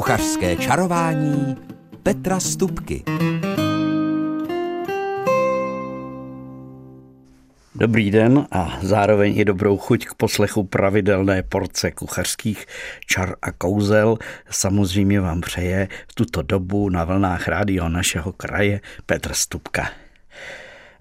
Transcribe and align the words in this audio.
Kuchařské 0.00 0.56
čarování 0.56 1.56
Petra 2.02 2.40
Stupky. 2.40 3.02
Dobrý 7.74 8.10
den 8.10 8.46
a 8.50 8.78
zároveň 8.82 9.38
i 9.38 9.44
dobrou 9.44 9.76
chuť 9.76 10.06
k 10.06 10.14
poslechu 10.14 10.64
pravidelné 10.64 11.42
porce 11.42 11.90
kuchařských 11.90 12.66
čar 13.06 13.36
a 13.42 13.52
kouzel. 13.52 14.16
Samozřejmě 14.50 15.20
vám 15.20 15.40
přeje 15.40 15.88
v 16.08 16.14
tuto 16.14 16.42
dobu 16.42 16.88
na 16.88 17.04
vlnách 17.04 17.48
rádio 17.48 17.88
našeho 17.88 18.32
kraje 18.32 18.80
Petr 19.06 19.34
Stupka. 19.34 19.90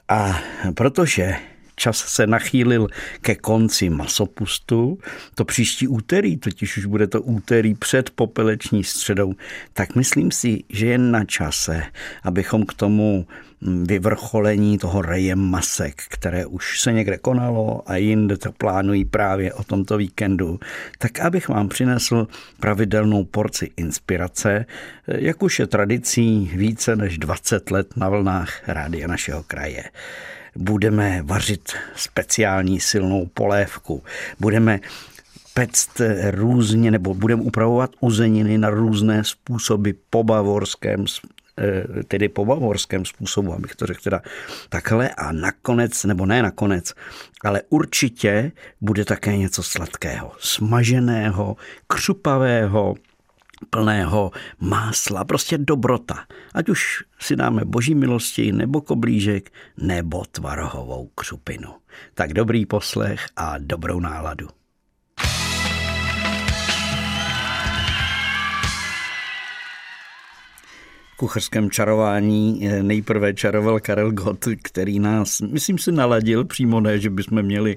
A 0.09 0.39
protože 0.75 1.35
čas 1.79 1.97
se 1.97 2.27
nachýlil 2.27 2.87
ke 3.21 3.35
konci 3.35 3.89
masopustu. 3.89 4.99
To 5.35 5.45
příští 5.45 5.87
úterý, 5.87 6.37
totiž 6.37 6.77
už 6.77 6.85
bude 6.85 7.07
to 7.07 7.21
úterý 7.21 7.73
před 7.73 8.09
popeleční 8.09 8.83
středou, 8.83 9.33
tak 9.73 9.95
myslím 9.95 10.31
si, 10.31 10.63
že 10.69 10.85
je 10.85 10.97
na 10.97 11.25
čase, 11.25 11.83
abychom 12.23 12.65
k 12.65 12.73
tomu 12.73 13.27
vyvrcholení 13.61 14.77
toho 14.77 15.01
reje 15.01 15.35
masek, 15.35 16.03
které 16.09 16.45
už 16.45 16.81
se 16.81 16.93
někde 16.93 17.17
konalo 17.17 17.83
a 17.89 17.95
jinde 17.95 18.37
to 18.37 18.51
plánují 18.51 19.05
právě 19.05 19.53
o 19.53 19.63
tomto 19.63 19.97
víkendu, 19.97 20.59
tak 20.97 21.19
abych 21.19 21.49
vám 21.49 21.69
přinesl 21.69 22.27
pravidelnou 22.59 23.23
porci 23.23 23.71
inspirace, 23.77 24.65
jak 25.07 25.43
už 25.43 25.59
je 25.59 25.67
tradicí 25.67 26.51
více 26.55 26.95
než 26.95 27.17
20 27.17 27.71
let 27.71 27.97
na 27.97 28.09
vlnách 28.09 28.61
rádia 28.67 29.07
našeho 29.07 29.43
kraje 29.43 29.83
budeme 30.55 31.21
vařit 31.23 31.73
speciální 31.95 32.79
silnou 32.79 33.25
polévku, 33.25 34.03
budeme 34.39 34.79
pect 35.53 36.01
různě, 36.31 36.91
nebo 36.91 37.13
budeme 37.13 37.41
upravovat 37.41 37.91
uzeniny 37.99 38.57
na 38.57 38.69
různé 38.69 39.23
způsoby 39.23 39.89
po 40.09 40.23
bavorském, 40.23 41.05
eh, 41.59 42.03
tedy 42.07 42.29
po 42.29 42.45
bavorském 42.45 43.05
způsobu, 43.05 43.53
abych 43.53 43.75
to 43.75 43.85
řekl 43.85 44.01
teda 44.03 44.21
takhle 44.69 45.09
a 45.09 45.31
nakonec, 45.31 46.03
nebo 46.03 46.25
ne 46.25 46.43
nakonec, 46.43 46.93
ale 47.43 47.61
určitě 47.69 48.51
bude 48.81 49.05
také 49.05 49.37
něco 49.37 49.63
sladkého, 49.63 50.31
smaženého, 50.39 51.57
křupavého, 51.87 52.95
plného 53.69 54.31
másla, 54.59 55.25
prostě 55.25 55.57
dobrota. 55.57 56.25
Ať 56.53 56.69
už 56.69 57.03
si 57.19 57.35
dáme 57.35 57.65
boží 57.65 57.95
milosti, 57.95 58.51
nebo 58.51 58.81
koblížek, 58.81 59.51
nebo 59.77 60.25
tvarohovou 60.31 61.09
křupinu. 61.15 61.69
Tak 62.13 62.33
dobrý 62.33 62.65
poslech 62.65 63.25
a 63.35 63.57
dobrou 63.57 63.99
náladu. 63.99 64.58
Kuchařském 71.19 71.69
čarování 71.69 72.69
nejprve 72.81 73.33
čaroval 73.33 73.79
Karel 73.79 74.11
Gott, 74.11 74.45
který 74.63 74.99
nás, 74.99 75.41
myslím 75.41 75.77
si, 75.77 75.91
naladil 75.91 76.45
přímo 76.45 76.79
ne, 76.79 76.99
že 76.99 77.09
bychom 77.09 77.41
měli 77.41 77.75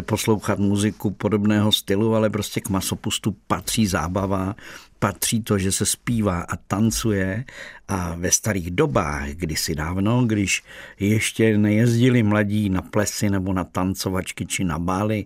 poslouchat 0.00 0.58
muziku 0.58 1.10
podobného 1.10 1.72
stylu, 1.72 2.14
ale 2.14 2.30
prostě 2.30 2.60
k 2.60 2.68
masopustu 2.68 3.36
patří 3.46 3.86
zábava, 3.86 4.54
patří 4.98 5.42
to, 5.42 5.58
že 5.58 5.72
se 5.72 5.86
zpívá 5.86 6.40
a 6.40 6.56
tancuje 6.56 7.44
a 7.88 8.14
ve 8.18 8.30
starých 8.30 8.70
dobách, 8.70 9.28
kdysi 9.28 9.74
dávno, 9.74 10.24
když 10.26 10.62
ještě 11.00 11.58
nejezdili 11.58 12.22
mladí 12.22 12.68
na 12.68 12.82
plesy 12.82 13.30
nebo 13.30 13.52
na 13.52 13.64
tancovačky 13.64 14.46
či 14.46 14.64
na 14.64 14.78
bály, 14.78 15.24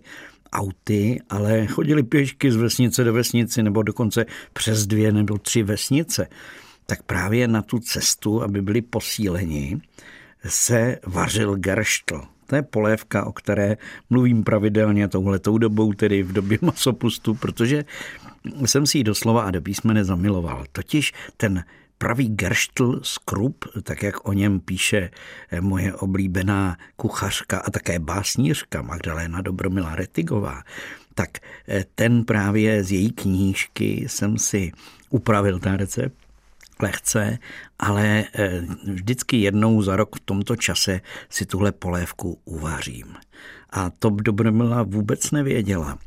auty, 0.53 1.21
ale 1.29 1.67
chodili 1.67 2.03
pěšky 2.03 2.51
z 2.51 2.55
vesnice 2.55 3.03
do 3.03 3.13
vesnice 3.13 3.63
nebo 3.63 3.83
dokonce 3.83 4.25
přes 4.53 4.87
dvě 4.87 5.11
nebo 5.11 5.37
tři 5.37 5.63
vesnice, 5.63 6.27
tak 6.85 7.03
právě 7.03 7.47
na 7.47 7.61
tu 7.61 7.79
cestu, 7.79 8.43
aby 8.43 8.61
byli 8.61 8.81
posíleni, 8.81 9.81
se 10.47 10.97
vařil 11.05 11.55
gerštl. 11.55 12.21
To 12.47 12.55
je 12.55 12.61
polévka, 12.61 13.25
o 13.25 13.31
které 13.31 13.77
mluvím 14.09 14.43
pravidelně 14.43 15.07
touhletou 15.07 15.57
dobou, 15.57 15.93
tedy 15.93 16.23
v 16.23 16.33
době 16.33 16.57
masopustu, 16.61 17.33
protože 17.33 17.85
jsem 18.65 18.85
si 18.85 18.97
ji 18.97 19.03
doslova 19.03 19.41
a 19.41 19.51
do 19.51 19.61
písmene 19.61 20.03
zamiloval. 20.03 20.65
Totiž 20.71 21.13
ten 21.37 21.63
pravý 21.97 22.29
gerštl 22.29 22.99
skrup, 23.03 23.65
tak 23.83 24.03
jak 24.03 24.27
o 24.27 24.33
něm 24.33 24.59
píše 24.59 25.09
moje 25.59 25.93
oblíbená 25.93 26.77
kuchařka 26.95 27.57
a 27.57 27.71
také 27.71 27.99
básnířka 27.99 28.81
Magdalena 28.81 29.41
Dobromila 29.41 29.95
Retigová, 29.95 30.63
tak 31.15 31.29
ten 31.95 32.25
právě 32.25 32.83
z 32.83 32.91
její 32.91 33.11
knížky 33.11 34.05
jsem 34.09 34.37
si 34.37 34.71
upravil 35.09 35.59
ten 35.59 35.73
recept 35.73 36.24
lehce, 36.81 37.37
ale 37.79 38.23
eh, 38.33 38.61
vždycky 38.83 39.37
jednou 39.37 39.81
za 39.81 39.95
rok 39.95 40.15
v 40.15 40.19
tomto 40.19 40.55
čase 40.55 41.01
si 41.29 41.45
tuhle 41.45 41.71
polévku 41.71 42.39
uvařím. 42.45 43.15
A 43.75 43.89
to 43.89 44.09
Dobromila 44.09 44.83
vůbec 44.83 45.31
nevěděla, 45.31 45.97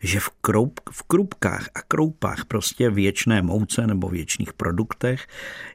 že 0.00 0.20
v, 0.20 0.30
kroup, 0.40 0.80
v 0.90 1.02
krupkách 1.02 1.68
a 1.74 1.82
kroupách, 1.82 2.44
prostě 2.44 2.90
věčné 2.90 3.42
mouce 3.42 3.86
nebo 3.86 4.08
věčných 4.08 4.52
produktech, 4.52 5.26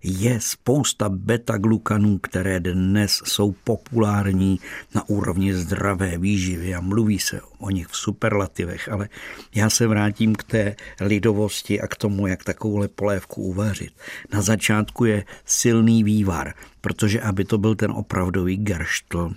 je 0.04 0.40
spousta 0.42 1.10
beta-glukanů, 1.10 2.20
které 2.20 2.60
dnes 2.60 3.22
jsou 3.26 3.52
populární 3.64 4.60
na 4.96 5.10
úrovni 5.10 5.54
zdravé 5.54 6.18
výživy 6.18 6.76
a 6.76 6.82
mluví 6.82 7.20
se 7.20 7.42
o 7.60 7.70
nich 7.70 7.88
v 7.88 7.98
superlativech, 7.98 8.90
ale 8.90 9.10
já 9.56 9.70
se 9.70 9.88
vrátím 9.88 10.36
k 10.36 10.44
té 10.44 10.76
lidovosti 11.02 11.82
a 11.82 11.88
k 11.88 11.96
tomu, 11.96 12.28
jak 12.28 12.44
takovouhle 12.44 12.88
polévku 12.88 13.42
uvařit. 13.42 13.94
Na 14.34 14.42
začátku 14.42 15.06
je 15.06 15.26
silný 15.46 16.04
vývar, 16.04 16.54
protože 16.82 17.22
aby 17.22 17.46
to 17.46 17.58
byl 17.58 17.76
ten 17.76 17.92
opravdový 17.92 18.58
gerštl, 18.58 19.34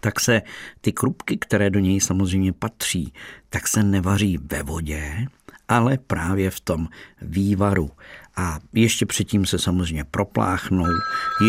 tak 0.00 0.20
se 0.20 0.42
ty 0.80 0.92
krupky, 0.92 1.36
které 1.36 1.70
do 1.70 1.80
něj 1.80 2.00
samozřejmě 2.00 2.52
patří, 2.52 3.12
tak 3.48 3.68
se 3.68 3.82
nevaří 3.82 4.38
ve 4.50 4.62
vodě, 4.62 5.26
ale 5.68 5.98
právě 5.98 6.50
v 6.50 6.60
tom 6.60 6.88
vývaru. 7.22 7.90
A 8.36 8.58
ještě 8.72 9.06
předtím 9.06 9.46
se 9.46 9.58
samozřejmě 9.58 10.04
propláchnou, 10.04 10.86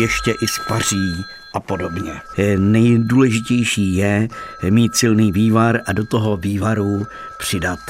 ještě 0.00 0.30
i 0.42 0.48
spaří 0.48 1.12
a 1.54 1.60
podobně. 1.60 2.12
Nejdůležitější 2.58 3.96
je 3.96 4.28
mít 4.70 4.94
silný 4.94 5.32
vývar 5.32 5.80
a 5.86 5.92
do 5.92 6.06
toho 6.06 6.36
vývaru 6.36 7.06
přidat 7.38 7.80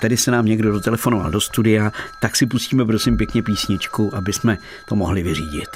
Tady 0.00 0.16
se 0.16 0.30
nám 0.30 0.46
někdo 0.46 0.72
dotelefonoval 0.72 1.30
do 1.30 1.40
studia, 1.40 1.92
tak 2.20 2.36
si 2.36 2.46
pustíme 2.46 2.84
prosím 2.84 3.16
pěkně 3.16 3.42
písničku, 3.42 4.14
aby 4.14 4.32
jsme 4.32 4.58
to 4.88 4.96
mohli 4.96 5.22
vyřídit. 5.22 5.68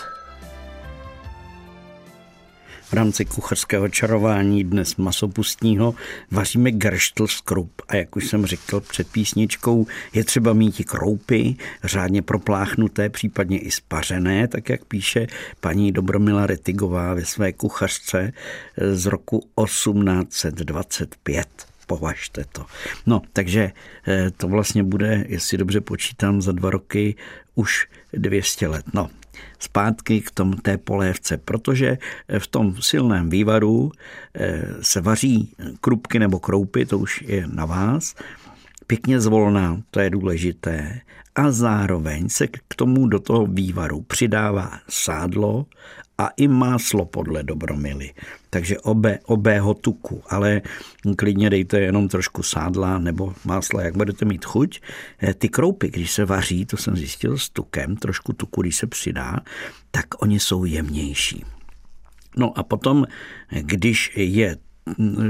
V 2.92 2.94
rámci 2.94 3.24
kuchařského 3.24 3.88
čarování 3.88 4.64
dnes 4.64 4.96
masopustního 4.96 5.94
vaříme 6.30 6.70
gerštl 6.70 7.26
z 7.26 7.40
krup 7.40 7.82
a 7.88 7.96
jak 7.96 8.16
už 8.16 8.28
jsem 8.28 8.46
řekl 8.46 8.80
před 8.80 9.08
písničkou, 9.08 9.86
je 10.12 10.24
třeba 10.24 10.52
mít 10.52 10.80
i 10.80 10.84
kroupy, 10.84 11.56
řádně 11.84 12.22
propláchnuté, 12.22 13.08
případně 13.08 13.58
i 13.58 13.70
spařené, 13.70 14.48
tak 14.48 14.68
jak 14.68 14.84
píše 14.84 15.26
paní 15.60 15.92
Dobromila 15.92 16.46
Retigová 16.46 17.14
ve 17.14 17.24
své 17.24 17.52
kuchařce 17.52 18.32
z 18.92 19.06
roku 19.06 19.48
1825 19.64 21.48
považte 21.86 22.44
to. 22.52 22.66
No, 23.06 23.22
takže 23.32 23.72
eh, 24.08 24.30
to 24.30 24.48
vlastně 24.48 24.82
bude, 24.82 25.24
jestli 25.28 25.58
dobře 25.58 25.80
počítám, 25.80 26.42
za 26.42 26.52
dva 26.52 26.70
roky 26.70 27.14
už 27.54 27.86
200 28.12 28.68
let. 28.68 28.84
No, 28.94 29.10
zpátky 29.58 30.20
k 30.20 30.30
tom 30.30 30.52
té 30.52 30.78
polévce, 30.78 31.36
protože 31.36 31.98
v 32.38 32.46
tom 32.46 32.74
silném 32.80 33.30
vývaru 33.30 33.92
eh, 34.34 34.62
se 34.80 35.00
vaří 35.00 35.54
krupky 35.80 36.18
nebo 36.18 36.38
kroupy, 36.38 36.86
to 36.86 36.98
už 36.98 37.22
je 37.22 37.46
na 37.46 37.64
vás, 37.64 38.14
pěkně 38.92 39.20
zvolná, 39.20 39.82
to 39.90 40.00
je 40.00 40.10
důležité, 40.10 41.00
a 41.34 41.50
zároveň 41.50 42.28
se 42.28 42.46
k 42.46 42.74
tomu 42.76 43.06
do 43.08 43.18
toho 43.18 43.46
vývaru 43.46 44.02
přidává 44.02 44.80
sádlo 44.88 45.66
a 46.18 46.28
i 46.36 46.48
máslo 46.48 47.04
podle 47.04 47.42
dobromily. 47.42 48.12
Takže 48.50 48.78
obé, 48.78 49.18
obého 49.24 49.74
tuku, 49.74 50.22
ale 50.28 50.62
klidně 51.16 51.50
dejte 51.50 51.80
jenom 51.80 52.08
trošku 52.08 52.42
sádla 52.42 52.98
nebo 52.98 53.34
másla, 53.44 53.82
jak 53.82 53.96
budete 53.96 54.24
mít 54.24 54.44
chuť. 54.44 54.80
Eh, 55.22 55.34
ty 55.34 55.48
kroupy, 55.48 55.90
když 55.90 56.12
se 56.12 56.24
vaří, 56.24 56.66
to 56.66 56.76
jsem 56.76 56.96
zjistil 56.96 57.38
s 57.38 57.48
tukem, 57.48 57.96
trošku 57.96 58.32
tuku, 58.32 58.62
když 58.62 58.76
se 58.76 58.86
přidá, 58.86 59.40
tak 59.90 60.22
oni 60.22 60.40
jsou 60.40 60.64
jemnější. 60.64 61.44
No 62.36 62.58
a 62.58 62.62
potom, 62.62 63.06
když 63.48 64.12
je 64.16 64.56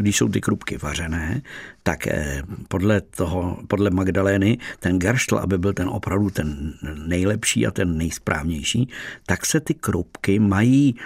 když 0.01 0.17
jsou 0.17 0.29
ty 0.29 0.41
krupky 0.41 0.79
vařené, 0.79 1.43
tak 1.83 2.07
eh, 2.07 2.43
podle 2.69 3.01
toho, 3.01 3.59
podle 3.69 3.91
Magdalény, 3.91 4.59
ten 4.81 4.99
garštl, 4.99 5.37
aby 5.37 5.59
byl 5.59 5.73
ten 5.73 5.89
opravdu 5.89 6.31
ten 6.31 6.75
nejlepší 7.07 7.67
a 7.67 7.71
ten 7.71 7.99
nejsprávnější, 7.99 8.89
tak 9.27 9.47
se 9.47 9.61
ty 9.61 9.75
krupky 9.75 10.39
mají 10.39 10.97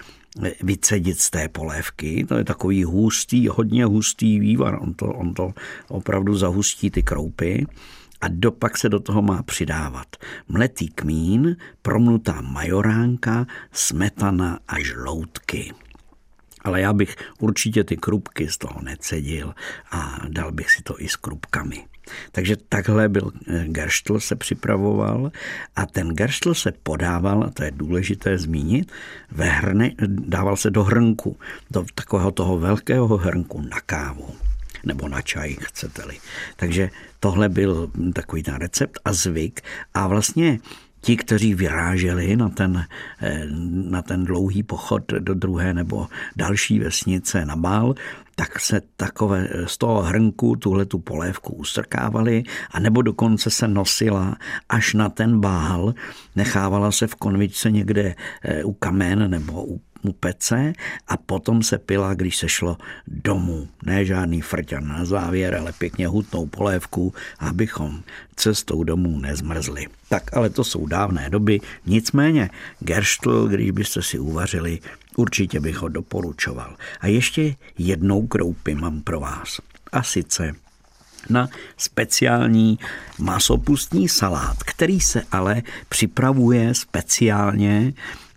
eh, 0.42 0.52
vycedit 0.62 1.18
z 1.18 1.30
té 1.30 1.48
polévky. 1.48 2.24
To 2.28 2.36
je 2.36 2.44
takový 2.44 2.84
hustý, 2.84 3.48
hodně 3.48 3.84
hustý 3.84 4.38
vývar. 4.40 4.78
On 4.80 4.94
to, 4.94 5.06
on 5.06 5.34
to 5.34 5.54
opravdu 5.88 6.36
zahustí 6.36 6.90
ty 6.90 7.02
kroupy 7.02 7.66
a 8.20 8.28
dopak 8.28 8.78
se 8.78 8.88
do 8.88 9.00
toho 9.00 9.22
má 9.22 9.42
přidávat 9.42 10.06
mletý 10.48 10.88
kmín, 10.88 11.56
promnutá 11.82 12.40
majoránka, 12.40 13.46
smetana 13.72 14.58
a 14.68 14.80
žloutky. 14.80 15.72
Ale 16.66 16.80
já 16.80 16.92
bych 16.92 17.16
určitě 17.38 17.84
ty 17.84 17.96
krupky 17.96 18.48
z 18.48 18.58
toho 18.58 18.82
necedil 18.82 19.54
a 19.90 20.18
dal 20.28 20.52
bych 20.52 20.70
si 20.70 20.82
to 20.82 21.00
i 21.02 21.08
s 21.08 21.16
krupkami. 21.16 21.84
Takže 22.32 22.56
takhle 22.68 23.08
byl 23.08 23.32
eh, 23.46 23.64
gerštl 23.68 24.20
se 24.20 24.36
připravoval 24.36 25.32
a 25.76 25.86
ten 25.86 26.08
gerštl 26.08 26.54
se 26.54 26.72
podával, 26.82 27.44
a 27.44 27.50
to 27.50 27.62
je 27.62 27.70
důležité 27.70 28.38
zmínit, 28.38 28.92
ve 29.30 29.44
hrne, 29.44 29.90
dával 30.08 30.56
se 30.56 30.70
do 30.70 30.84
hrnku, 30.84 31.36
do 31.70 31.86
takového 31.94 32.30
toho 32.30 32.58
velkého 32.58 33.16
hrnku 33.16 33.60
na 33.60 33.80
kávu 33.86 34.34
nebo 34.84 35.08
na 35.08 35.22
čaj, 35.22 35.56
chcete-li. 35.60 36.18
Takže 36.56 36.90
tohle 37.20 37.48
byl 37.48 37.90
takový 38.14 38.42
ten 38.42 38.54
recept 38.54 38.98
a 39.04 39.12
zvyk 39.12 39.60
a 39.94 40.06
vlastně 40.06 40.58
ti, 41.06 41.16
kteří 41.16 41.54
vyráželi 41.54 42.36
na 42.36 42.48
ten, 42.48 42.84
eh, 43.22 43.46
na 43.70 44.02
ten 44.02 44.24
dlouhý 44.24 44.62
pochod 44.62 45.02
do 45.18 45.34
druhé 45.34 45.74
nebo 45.74 46.06
další 46.36 46.78
vesnice 46.78 47.46
na 47.46 47.56
Bál, 47.56 47.94
tak 48.34 48.60
se 48.60 48.80
takové 48.96 49.48
eh, 49.50 49.68
z 49.68 49.78
toho 49.78 50.02
hrnku 50.02 50.56
tuhle 50.56 50.84
tu 50.84 50.98
polévku 50.98 51.54
ustrkávali 51.54 52.42
a 52.70 52.80
nebo 52.80 53.02
dokonce 53.02 53.50
se 53.50 53.68
nosila 53.68 54.36
až 54.68 54.94
na 54.94 55.08
ten 55.08 55.40
bál, 55.40 55.94
nechávala 56.36 56.92
se 56.92 57.06
v 57.06 57.14
konvičce 57.14 57.70
někde 57.70 58.14
eh, 58.42 58.64
u 58.64 58.72
kamen 58.72 59.30
nebo 59.30 59.66
u 59.66 59.80
u 60.08 60.12
pece 60.12 60.72
a 61.08 61.16
potom 61.16 61.62
se 61.62 61.78
pila, 61.78 62.14
když 62.14 62.36
se 62.36 62.48
šlo 62.48 62.76
domů. 63.06 63.68
Ne 63.84 64.04
žádný 64.04 64.40
frťan 64.40 64.88
na 64.88 65.04
závěr, 65.04 65.54
ale 65.54 65.72
pěkně 65.72 66.06
hutnou 66.08 66.46
polévku, 66.46 67.14
abychom 67.38 68.02
cestou 68.36 68.84
domů 68.84 69.18
nezmrzli. 69.18 69.86
Tak 70.08 70.36
ale 70.36 70.50
to 70.50 70.64
jsou 70.64 70.86
dávné 70.86 71.30
doby, 71.30 71.60
nicméně 71.86 72.50
gerštl, 72.80 73.48
když 73.48 73.70
byste 73.70 74.02
si 74.02 74.18
uvařili, 74.18 74.78
určitě 75.16 75.60
bych 75.60 75.76
ho 75.76 75.88
doporučoval. 75.88 76.76
A 77.00 77.06
ještě 77.06 77.54
jednou 77.78 78.26
kroupy 78.26 78.74
mám 78.74 79.00
pro 79.00 79.20
vás. 79.20 79.60
A 79.92 80.02
sice 80.02 80.52
na 81.30 81.48
speciální 81.76 82.78
masopustní 83.18 84.08
salát, 84.08 84.56
který 84.62 85.00
se 85.00 85.22
ale 85.32 85.62
připravuje 85.88 86.74
speciálně 86.74 87.92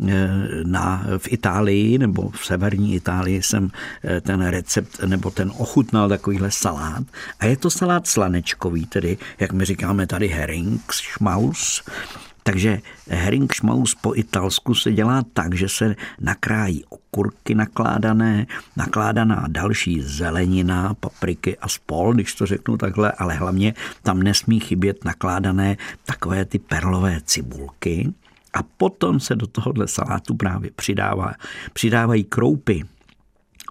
eh, 0.08 0.30
na, 0.64 1.06
v 1.18 1.34
Itálii 1.34 1.98
nebo 1.98 2.30
v 2.30 2.46
severní 2.46 2.96
Itálii 2.96 3.44
jsem 3.44 3.72
eh, 4.04 4.22
ten 4.22 4.48
recept 4.48 5.00
nebo 5.06 5.32
ten 5.32 5.52
ochutnal 5.58 6.10
takovýhle 6.10 6.52
salát. 6.52 7.04
A 7.40 7.46
je 7.46 7.58
to 7.58 7.70
salát 7.70 8.08
slanečkový, 8.08 8.86
tedy 8.86 9.18
jak 9.40 9.52
my 9.52 9.66
říkáme 9.66 10.08
tady 10.08 10.28
herring, 10.28 10.94
schmaus, 10.94 11.84
takže 12.50 12.82
herring 13.08 13.54
schmaus 13.54 13.96
po 13.96 14.16
italsku 14.16 14.76
se 14.76 14.92
dělá 14.92 15.24
tak, 15.34 15.54
že 15.54 15.70
se 15.70 15.96
nakrájí 16.20 16.84
okurky 16.90 17.56
nakládané, 17.56 18.48
nakládaná 18.78 19.46
další 19.48 20.02
zelenina, 20.02 20.94
papriky 20.94 21.58
a 21.58 21.68
spol, 21.68 22.14
když 22.14 22.36
to 22.36 22.46
řeknu 22.46 22.78
takhle, 22.78 23.12
ale 23.12 23.36
hlavně 23.36 23.74
tam 24.04 24.24
nesmí 24.24 24.60
chybět 24.60 25.06
nakládané 25.06 25.78
takové 26.06 26.46
ty 26.46 26.60
perlové 26.60 27.22
cibulky. 27.26 28.14
A 28.54 28.64
potom 28.64 29.20
se 29.20 29.36
do 29.36 29.48
tohohle 29.48 29.88
salátu 29.88 30.36
právě 30.36 30.72
přidává, 30.76 31.34
přidávají 31.74 32.24
kroupy, 32.24 32.84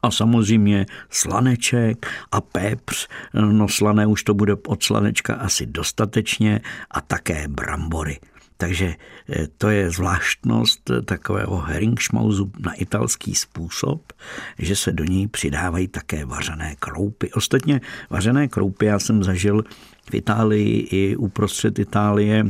a 0.03 0.11
samozřejmě 0.11 0.87
slaneček 1.11 2.07
a 2.33 2.41
pepř, 2.41 3.09
no 3.35 3.69
slané 3.69 4.07
už 4.07 4.23
to 4.23 4.35
bude 4.35 4.55
od 4.67 4.83
slanečka 4.83 5.35
asi 5.35 5.67
dostatečně 5.67 6.61
a 6.91 7.01
také 7.01 7.49
brambory. 7.49 8.19
Takže 8.61 8.95
eh, 9.29 9.47
to 9.59 9.69
je 9.71 9.91
zvláštnost 9.91 10.91
eh, 10.91 11.03
takového 11.03 11.57
heringšmauzu 11.57 12.53
na 12.59 12.73
italský 12.73 13.35
způsob, 13.35 14.13
že 14.59 14.77
se 14.77 14.93
do 14.93 15.05
ní 15.05 15.29
přidávají 15.29 15.89
také 15.89 16.25
vařené 16.25 16.75
kroupy. 16.79 17.31
Ostatně 17.33 17.81
vařené 18.11 18.49
kroupy 18.49 18.87
já 18.87 18.99
jsem 18.99 19.25
zažil 19.25 19.65
v 20.11 20.15
Itálii 20.15 20.89
i 20.91 21.17
uprostřed 21.17 21.79
Itálie 21.79 22.45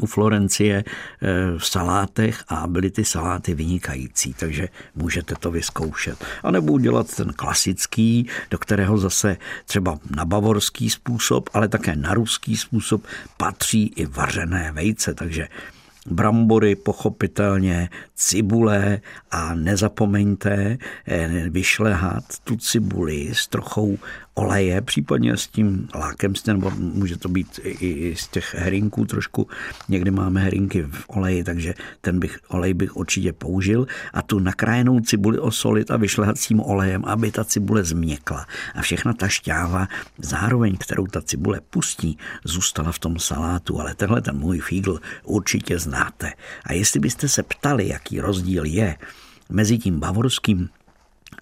u 0.00 0.06
Florencie 0.06 0.84
eh, 0.84 1.58
v 1.58 1.66
salátech 1.66 2.44
a 2.48 2.66
byly 2.66 2.90
ty 2.90 3.04
saláty 3.04 3.54
vynikající, 3.54 4.34
takže 4.34 4.68
můžete 4.94 5.34
to 5.34 5.50
vyzkoušet. 5.50 6.24
A 6.42 6.50
nebo 6.50 6.72
udělat 6.72 7.16
ten 7.16 7.32
klasický, 7.32 8.28
do 8.50 8.58
kterého 8.58 8.98
zase 8.98 9.36
třeba 9.64 9.98
na 10.16 10.24
bavorský 10.24 10.90
způsob, 10.90 11.50
ale 11.52 11.68
také 11.68 11.96
na 11.96 12.14
ruský 12.14 12.56
způsob 12.56 13.04
patří 13.36 13.86
i 13.96 14.06
vařené 14.06 14.72
vejce, 14.72 15.14
takže 15.14 15.48
brambory 16.06 16.76
pochopitelně, 16.76 17.88
cibule 18.14 19.00
a 19.30 19.54
nezapomeňte 19.54 20.78
eh, 21.06 21.50
vyšlehat 21.50 22.24
tu 22.44 22.56
cibuli 22.56 23.30
s 23.32 23.48
trochou 23.48 23.98
oleje, 24.38 24.80
případně 24.80 25.36
s 25.36 25.46
tím 25.46 25.88
lákem, 25.94 26.32
nebo 26.46 26.70
může 26.70 27.16
to 27.16 27.28
být 27.28 27.60
i 27.64 28.16
z 28.16 28.28
těch 28.28 28.54
herinků 28.54 29.04
trošku. 29.04 29.48
Někdy 29.88 30.10
máme 30.10 30.40
herinky 30.40 30.82
v 30.82 31.04
oleji, 31.08 31.44
takže 31.44 31.74
ten 32.00 32.20
bych, 32.20 32.38
olej 32.48 32.74
bych 32.74 32.96
určitě 32.96 33.32
použil. 33.32 33.86
A 34.12 34.22
tu 34.22 34.38
nakrájenou 34.38 35.00
cibuli 35.00 35.38
osolit 35.38 35.90
a 35.90 35.98
tím 36.38 36.60
olejem, 36.60 37.04
aby 37.04 37.30
ta 37.30 37.44
cibule 37.44 37.84
změkla. 37.84 38.46
A 38.74 38.82
všechna 38.82 39.12
ta 39.12 39.28
šťáva, 39.28 39.88
zároveň 40.18 40.76
kterou 40.76 41.06
ta 41.06 41.22
cibule 41.22 41.60
pustí, 41.70 42.18
zůstala 42.44 42.92
v 42.92 42.98
tom 42.98 43.18
salátu. 43.18 43.80
Ale 43.80 43.94
tenhle 43.94 44.22
ten 44.22 44.36
můj 44.36 44.60
fígl 44.60 45.00
určitě 45.24 45.78
znáte. 45.78 46.32
A 46.64 46.72
jestli 46.72 47.00
byste 47.00 47.28
se 47.28 47.42
ptali, 47.42 47.88
jaký 47.88 48.20
rozdíl 48.20 48.64
je 48.64 48.96
mezi 49.48 49.78
tím 49.78 50.00
bavorským 50.00 50.68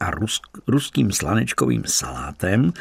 a 0.01 0.11
rus, 0.11 0.41
ruským 0.67 1.13
slanečkovým 1.13 1.83
salátem, 1.87 2.73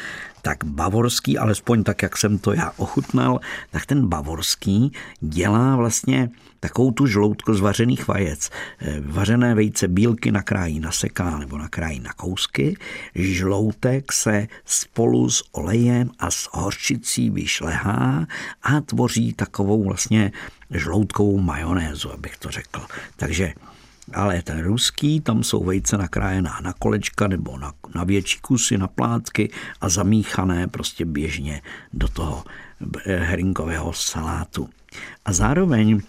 tak 0.42 0.64
bavorský, 0.64 1.38
alespoň 1.38 1.84
tak, 1.84 2.02
jak 2.02 2.16
jsem 2.16 2.38
to 2.38 2.52
já 2.52 2.72
ochutnal, 2.76 3.40
tak 3.70 3.86
ten 3.86 4.06
bavorský 4.06 4.92
dělá 5.20 5.76
vlastně 5.76 6.30
takovou 6.60 6.92
tu 6.92 7.06
žloutku 7.06 7.54
z 7.54 7.60
vařených 7.60 8.08
vajec. 8.08 8.50
Eh, 8.80 9.00
vařené 9.00 9.54
vejce 9.54 9.88
bílky 9.88 10.32
nakrájí 10.32 10.80
na 10.80 10.92
seká 10.92 11.38
nebo 11.38 11.58
nakrájí 11.58 12.00
na 12.00 12.12
kousky. 12.12 12.76
Žloutek 13.14 14.12
se 14.12 14.46
spolu 14.64 15.30
s 15.30 15.44
olejem 15.52 16.10
a 16.18 16.30
s 16.30 16.48
horčicí 16.52 17.30
vyšlehá 17.30 18.26
a 18.62 18.80
tvoří 18.80 19.32
takovou 19.32 19.84
vlastně 19.84 20.32
žloutkovou 20.70 21.40
majonézu, 21.40 22.12
abych 22.12 22.36
to 22.36 22.50
řekl. 22.50 22.80
Takže 23.16 23.52
ale 24.12 24.42
ten 24.42 24.62
ruský, 24.62 25.20
tam 25.20 25.42
jsou 25.42 25.64
vejce 25.64 25.98
nakrájená 25.98 26.60
na 26.62 26.72
kolečka 26.72 27.28
nebo 27.28 27.58
na, 27.58 27.72
na 27.94 28.04
větší 28.04 28.38
kusy, 28.40 28.78
na 28.78 28.86
plátky 28.86 29.50
a 29.80 29.88
zamíchané 29.88 30.68
prostě 30.68 31.04
běžně 31.04 31.62
do 31.92 32.08
toho 32.08 32.44
herinkového 33.04 33.92
salátu. 33.92 34.68
A 35.24 35.32
zároveň 35.32 36.00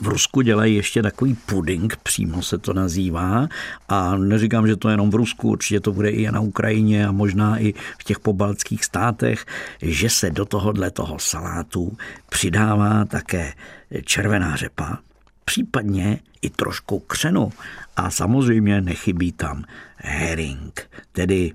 v 0.00 0.08
Rusku 0.08 0.40
dělají 0.40 0.74
ještě 0.74 1.02
takový 1.02 1.34
puding, 1.34 1.96
přímo 1.96 2.42
se 2.42 2.58
to 2.58 2.72
nazývá. 2.72 3.48
A 3.88 4.16
neříkám, 4.16 4.66
že 4.66 4.76
to 4.76 4.88
je 4.88 4.92
jenom 4.92 5.10
v 5.10 5.14
Rusku, 5.14 5.48
určitě 5.48 5.80
to 5.80 5.92
bude 5.92 6.10
i 6.10 6.32
na 6.32 6.40
Ukrajině 6.40 7.06
a 7.06 7.12
možná 7.12 7.58
i 7.58 7.72
v 7.98 8.04
těch 8.04 8.18
pobaltských 8.20 8.84
státech, 8.84 9.46
že 9.82 10.10
se 10.10 10.30
do 10.30 10.44
tohohle 10.44 10.90
toho 10.90 11.18
salátu 11.18 11.96
přidává 12.28 13.04
také 13.04 13.52
červená 14.04 14.56
řepa, 14.56 14.98
případně 15.50 16.18
i 16.42 16.50
trošku 16.50 16.98
křenu. 16.98 17.52
A 17.96 18.10
samozřejmě 18.10 18.80
nechybí 18.80 19.32
tam 19.32 19.64
herring, 19.96 20.90
tedy 21.12 21.52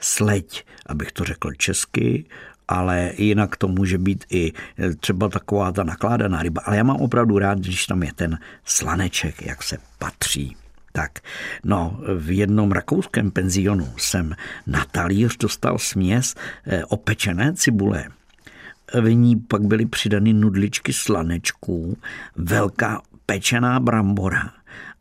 sleď, 0.00 0.64
abych 0.86 1.12
to 1.12 1.24
řekl 1.24 1.52
česky, 1.52 2.24
ale 2.68 3.12
jinak 3.16 3.56
to 3.56 3.68
může 3.68 3.98
být 3.98 4.24
i 4.30 4.52
třeba 5.00 5.28
taková 5.28 5.72
ta 5.72 5.84
nakládaná 5.84 6.42
ryba. 6.42 6.62
Ale 6.64 6.76
já 6.76 6.82
mám 6.82 6.96
opravdu 6.96 7.38
rád, 7.38 7.58
když 7.58 7.86
tam 7.86 8.02
je 8.02 8.12
ten 8.12 8.38
slaneček, 8.64 9.46
jak 9.46 9.62
se 9.62 9.76
patří. 9.98 10.56
Tak, 10.92 11.18
no, 11.64 12.00
v 12.18 12.30
jednom 12.30 12.72
rakouském 12.72 13.30
penzionu 13.30 13.92
jsem 13.96 14.34
na 14.66 14.84
talíř 14.84 15.36
dostal 15.36 15.78
směs 15.78 16.34
eh, 16.66 16.84
opečené 16.84 17.52
cibule. 17.54 18.08
V 19.00 19.14
ní 19.14 19.36
pak 19.36 19.62
byly 19.62 19.86
přidány 19.86 20.32
nudličky 20.32 20.92
slanečků, 20.92 21.98
velká 22.36 23.02
pečená 23.26 23.80
brambora 23.80 24.50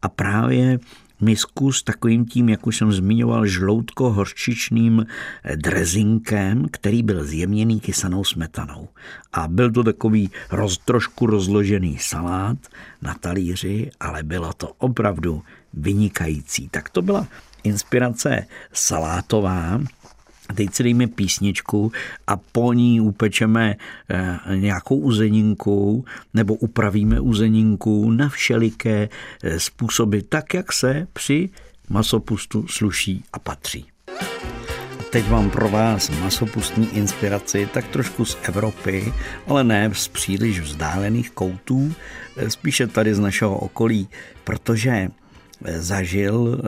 a 0.02 0.10
právě 0.10 0.80
misku 1.22 1.72
s 1.72 1.84
takovým 1.84 2.26
tím, 2.26 2.50
jak 2.50 2.68
už 2.68 2.78
jsem 2.78 2.92
zmiňoval, 2.92 3.46
žloutko-horčičným 3.46 5.06
drezinkem, 5.56 6.68
který 6.72 7.04
byl 7.04 7.24
zjemněný 7.24 7.80
kysanou 7.80 8.24
smetanou. 8.24 8.88
A 9.34 9.48
byl 9.48 9.72
to 9.72 9.84
takový 9.84 10.32
roz, 10.52 10.78
trošku 10.78 11.26
rozložený 11.26 11.98
salát 11.98 12.58
na 13.02 13.14
talíři, 13.14 13.92
ale 14.00 14.24
bylo 14.24 14.54
to 14.54 14.68
opravdu 14.78 15.42
vynikající. 15.74 16.70
Tak 16.70 16.90
to 16.90 17.02
byla 17.02 17.28
inspirace 17.64 18.46
salátová 18.74 19.80
teď 20.56 20.74
si 20.74 20.84
dejme 20.84 21.08
písničku 21.08 21.92
a 22.28 22.38
po 22.38 22.74
ní 22.74 23.02
upečeme 23.02 23.76
eh, 24.10 24.40
nějakou 24.56 24.96
uzeninku 24.96 26.06
nebo 26.34 26.56
upravíme 26.56 27.20
uzeninku 27.20 28.12
na 28.12 28.30
všeliké 28.30 29.10
eh, 29.44 29.60
způsoby, 29.60 30.20
tak 30.30 30.54
jak 30.54 30.74
se 30.74 31.08
při 31.14 31.50
masopustu 31.90 32.68
sluší 32.68 33.24
a 33.34 33.40
patří. 33.40 33.86
Teď 35.12 35.30
mám 35.30 35.50
pro 35.50 35.70
vás 35.70 36.10
masopustní 36.10 36.98
inspiraci, 36.98 37.70
tak 37.74 37.88
trošku 37.88 38.26
z 38.26 38.38
Evropy, 38.44 39.14
ale 39.48 39.64
ne 39.64 39.90
z 39.94 40.08
příliš 40.08 40.60
vzdálených 40.60 41.32
koutů, 41.32 41.94
eh, 42.38 42.50
spíše 42.50 42.88
tady 42.88 43.16
z 43.16 43.20
našeho 43.20 43.58
okolí, 43.58 44.08
protože 44.44 45.08
zažil 45.80 46.62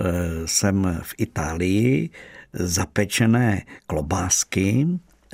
jsem 0.45 0.99
v 1.01 1.13
Itálii 1.17 2.09
zapečené 2.59 3.61
klobásky, 3.87 4.87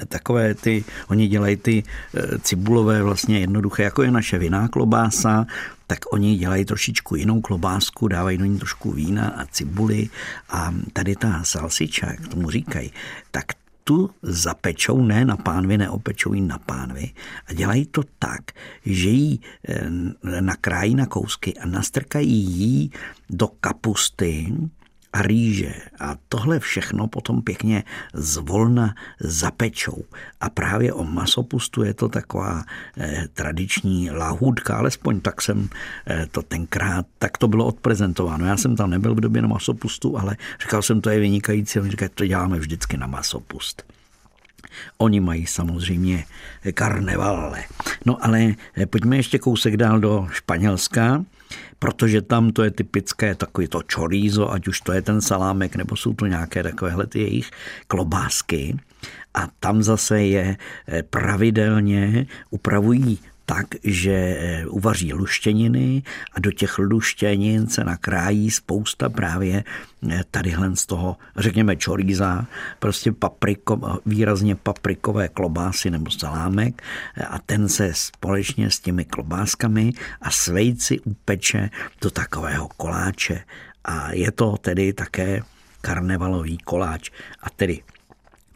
takové 0.08 0.54
ty, 0.54 0.84
oni 1.08 1.28
dělají 1.28 1.58
ty 1.58 1.84
eh, 1.84 2.40
cibulové 2.40 3.04
vlastně 3.04 3.40
jednoduché, 3.40 3.84
jako 3.84 4.04
je 4.04 4.12
naše 4.12 4.38
vinná 4.38 4.68
klobása, 4.68 5.46
tak 5.88 6.00
oni 6.14 6.38
dělají 6.38 6.66
trošičku 6.66 7.16
jinou 7.16 7.42
klobásku, 7.42 8.08
dávají 8.08 8.38
do 8.38 8.46
ní 8.46 8.58
trošku 8.58 8.92
vína 8.92 9.28
a 9.28 9.46
cibuly. 9.46 10.10
A 10.50 10.74
tady 10.94 11.16
ta 11.16 11.44
salsiča, 11.44 12.08
jak 12.12 12.28
tomu 12.28 12.50
říkají, 12.50 12.92
tak 13.32 13.46
tu 13.84 14.10
zapečou, 14.22 15.02
ne 15.02 15.26
na 15.26 15.38
pánvi, 15.38 15.78
neopečou 15.78 16.34
ji 16.34 16.42
na 16.42 16.58
pánvi. 16.58 17.12
A 17.48 17.54
dělají 17.54 17.86
to 17.86 18.04
tak, 18.20 18.42
že 18.86 19.10
ji 19.10 19.40
eh, 19.68 19.90
nakrájí 20.42 20.96
na 20.96 21.06
kousky 21.06 21.54
a 21.54 21.66
nastrkají 21.66 22.34
ji 22.34 22.90
do 23.30 23.48
kapusty, 23.48 24.54
a 25.14 25.22
rýže 25.22 25.74
a 26.00 26.16
tohle 26.30 26.60
všechno 26.60 27.08
potom 27.08 27.42
pěkně 27.42 27.84
zvolna 28.14 28.96
zapečou. 29.20 30.04
A 30.42 30.50
právě 30.50 30.94
o 30.94 31.04
masopustu 31.04 31.84
je 31.84 31.94
to 31.94 32.10
taková 32.10 32.64
eh, 32.98 33.28
tradiční 33.34 34.12
lahůdka, 34.12 34.78
alespoň 34.78 35.20
tak 35.20 35.42
jsem 35.42 35.70
eh, 36.08 36.28
to 36.32 36.42
tenkrát, 36.42 37.06
tak 37.20 37.38
to 37.38 37.48
bylo 37.48 37.66
odprezentováno. 37.66 38.46
Já 38.46 38.58
jsem 38.58 38.76
tam 38.76 38.90
nebyl 38.90 39.16
v 39.16 39.20
době 39.20 39.42
na 39.42 39.48
masopustu, 39.48 40.20
ale 40.20 40.38
říkal 40.62 40.82
jsem, 40.82 41.02
to 41.02 41.10
je 41.10 41.20
vynikající, 41.20 41.80
a 41.80 41.82
oni 41.82 41.92
říkají, 41.92 42.12
to 42.16 42.26
děláme 42.26 42.60
vždycky 42.60 42.98
na 42.98 43.08
masopust. 43.08 43.84
Oni 44.98 45.20
mají 45.20 45.48
samozřejmě 45.48 46.24
karnevale. 46.74 47.64
No 48.06 48.26
ale 48.26 48.54
pojďme 48.86 49.18
ještě 49.18 49.40
kousek 49.40 49.78
dál 49.78 50.00
do 50.00 50.28
Španělska 50.32 51.26
protože 51.80 52.22
tam 52.22 52.52
to 52.52 52.64
je 52.64 52.72
typické 52.72 53.36
takový 53.36 53.68
to 53.68 53.82
chorizo, 53.94 54.52
ať 54.52 54.68
už 54.68 54.82
to 54.82 54.92
je 54.94 55.02
ten 55.02 55.22
salámek, 55.22 55.76
nebo 55.76 55.96
jsou 55.96 56.14
to 56.14 56.26
nějaké 56.26 56.64
takovéhle 56.64 57.08
ty 57.08 57.20
jejich 57.20 57.52
klobásky. 57.88 58.78
A 59.34 59.48
tam 59.60 59.84
zase 59.84 60.24
je 60.24 60.58
eh, 60.88 61.04
pravidelně 61.04 62.28
upravují 62.50 63.20
tak, 63.46 63.68
že 63.84 64.12
eh, 64.14 64.66
uvaří 64.66 65.14
luštěniny 65.14 66.04
a 66.34 66.40
do 66.40 66.52
těch 66.52 66.80
luštěnin 66.80 67.68
se 67.68 67.84
nakrájí 67.84 68.52
spousta 68.52 69.10
právě 69.10 69.64
eh, 70.10 70.24
tadyhle 70.32 70.76
z 70.76 70.86
toho, 70.86 71.18
řekněme, 71.38 71.76
čoríza, 71.76 72.46
prostě 72.80 73.12
papriko, 73.12 74.00
výrazně 74.06 74.56
paprikové 74.56 75.28
klobásy 75.28 75.92
nebo 75.92 76.12
salámek 76.12 76.82
eh, 77.18 77.24
a 77.24 77.40
ten 77.40 77.70
se 77.70 77.92
společně 77.94 78.72
s 78.72 78.80
těmi 78.80 79.06
klobáskami 79.06 79.94
a 80.22 80.32
svejci 80.32 81.00
upeče 81.00 81.70
do 82.02 82.12
takového 82.12 82.68
koláče. 82.78 83.44
A 83.86 84.12
je 84.12 84.32
to 84.32 84.58
tedy 84.58 84.94
také 84.94 85.42
karnevalový 85.82 86.58
koláč. 86.58 87.10
A 87.44 87.50
tedy 87.50 87.80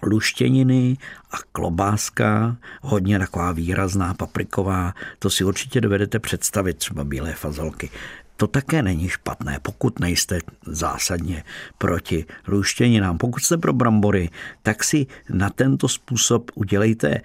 luštěniny 0.03 0.97
a 1.31 1.37
klobáska, 1.51 2.57
hodně 2.81 3.19
taková 3.19 3.51
výrazná 3.51 4.13
papriková, 4.13 4.93
to 5.19 5.29
si 5.29 5.43
určitě 5.43 5.81
dovedete 5.81 6.19
představit, 6.19 6.77
třeba 6.77 7.03
bílé 7.03 7.33
fazolky. 7.33 7.89
To 8.37 8.47
také 8.47 8.81
není 8.81 9.09
špatné, 9.09 9.59
pokud 9.61 9.99
nejste 9.99 10.39
zásadně 10.65 11.43
proti 11.77 12.25
luštěninám. 12.47 13.17
Pokud 13.17 13.39
jste 13.39 13.57
pro 13.57 13.73
brambory, 13.73 14.29
tak 14.63 14.83
si 14.83 15.07
na 15.29 15.49
tento 15.49 15.87
způsob 15.87 16.51
udělejte, 16.55 17.21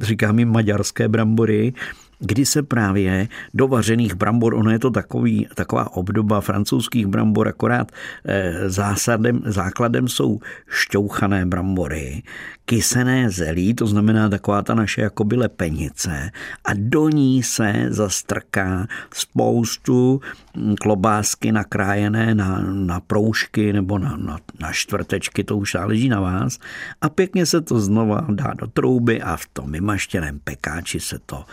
říkám 0.00 0.38
jim 0.38 0.52
maďarské 0.52 1.08
brambory, 1.08 1.72
kdy 2.18 2.46
se 2.46 2.62
právě 2.62 3.28
do 3.54 3.68
vařených 3.68 4.14
brambor, 4.14 4.54
ono 4.54 4.70
je 4.70 4.78
to 4.78 4.90
takový, 4.90 5.48
taková 5.54 5.96
obdoba 5.96 6.40
francouzských 6.40 7.06
brambor, 7.06 7.48
akorát 7.48 7.92
eh, 8.24 8.70
zásadem, 8.70 9.42
základem 9.44 10.08
jsou 10.08 10.40
šťouchané 10.68 11.46
brambory, 11.46 12.22
kysené 12.66 13.30
zelí, 13.30 13.74
to 13.74 13.86
znamená 13.86 14.28
taková 14.28 14.62
ta 14.62 14.74
naše 14.74 15.00
jakoby 15.00 15.36
lepenice 15.36 16.30
a 16.64 16.70
do 16.74 17.08
ní 17.08 17.42
se 17.42 17.86
zastrká 17.88 18.86
spoustu 19.14 20.20
hm, 20.56 20.74
klobásky 20.80 21.52
nakrájené 21.52 22.34
na, 22.34 22.60
na 22.72 23.00
proužky 23.00 23.72
nebo 23.72 23.98
na, 23.98 24.16
na, 24.16 24.38
na 24.60 24.72
čtvrtečky, 24.72 25.44
to 25.44 25.56
už 25.56 25.72
záleží 25.72 26.08
na 26.08 26.20
vás 26.20 26.58
a 27.00 27.08
pěkně 27.08 27.46
se 27.46 27.60
to 27.60 27.80
znova 27.80 28.26
dá 28.28 28.54
do 28.58 28.66
trouby 28.66 29.22
a 29.22 29.36
v 29.36 29.46
tom 29.46 29.72
vymaštěném 29.72 30.40
pekáči 30.44 31.00
se 31.00 31.18
to 31.26 31.44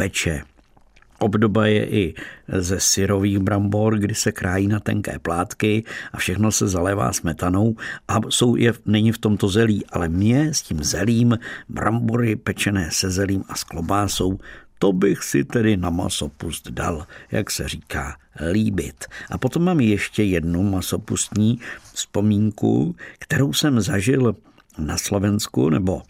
upeče. 0.00 0.42
Obdoba 1.18 1.66
je 1.66 1.86
i 1.86 2.14
ze 2.48 2.80
syrových 2.80 3.38
brambor, 3.38 3.98
kdy 3.98 4.14
se 4.14 4.32
krájí 4.32 4.66
na 4.66 4.80
tenké 4.80 5.18
plátky 5.18 5.84
a 6.12 6.16
všechno 6.16 6.52
se 6.52 6.68
zalévá 6.68 7.12
smetanou 7.12 7.76
a 8.08 8.20
jsou 8.28 8.56
je, 8.56 8.72
není 8.86 9.12
v 9.12 9.18
tomto 9.18 9.48
zelí, 9.48 9.86
ale 9.92 10.08
mě 10.08 10.54
s 10.54 10.62
tím 10.62 10.82
zelím, 10.82 11.38
brambory 11.68 12.36
pečené 12.36 12.88
se 12.92 13.10
zelím 13.10 13.44
a 13.48 13.56
s 13.56 13.64
klobásou, 13.64 14.38
to 14.78 14.92
bych 14.92 15.24
si 15.24 15.44
tedy 15.44 15.76
na 15.76 15.90
masopust 15.90 16.70
dal, 16.70 17.06
jak 17.30 17.50
se 17.50 17.68
říká, 17.68 18.16
líbit. 18.52 19.04
A 19.30 19.38
potom 19.38 19.64
mám 19.64 19.80
ještě 19.80 20.22
jednu 20.22 20.62
masopustní 20.62 21.60
vzpomínku, 21.92 22.96
kterou 23.18 23.52
jsem 23.52 23.80
zažil 23.80 24.36
na 24.78 24.96
Slovensku, 24.96 25.70
nebo 25.70 26.02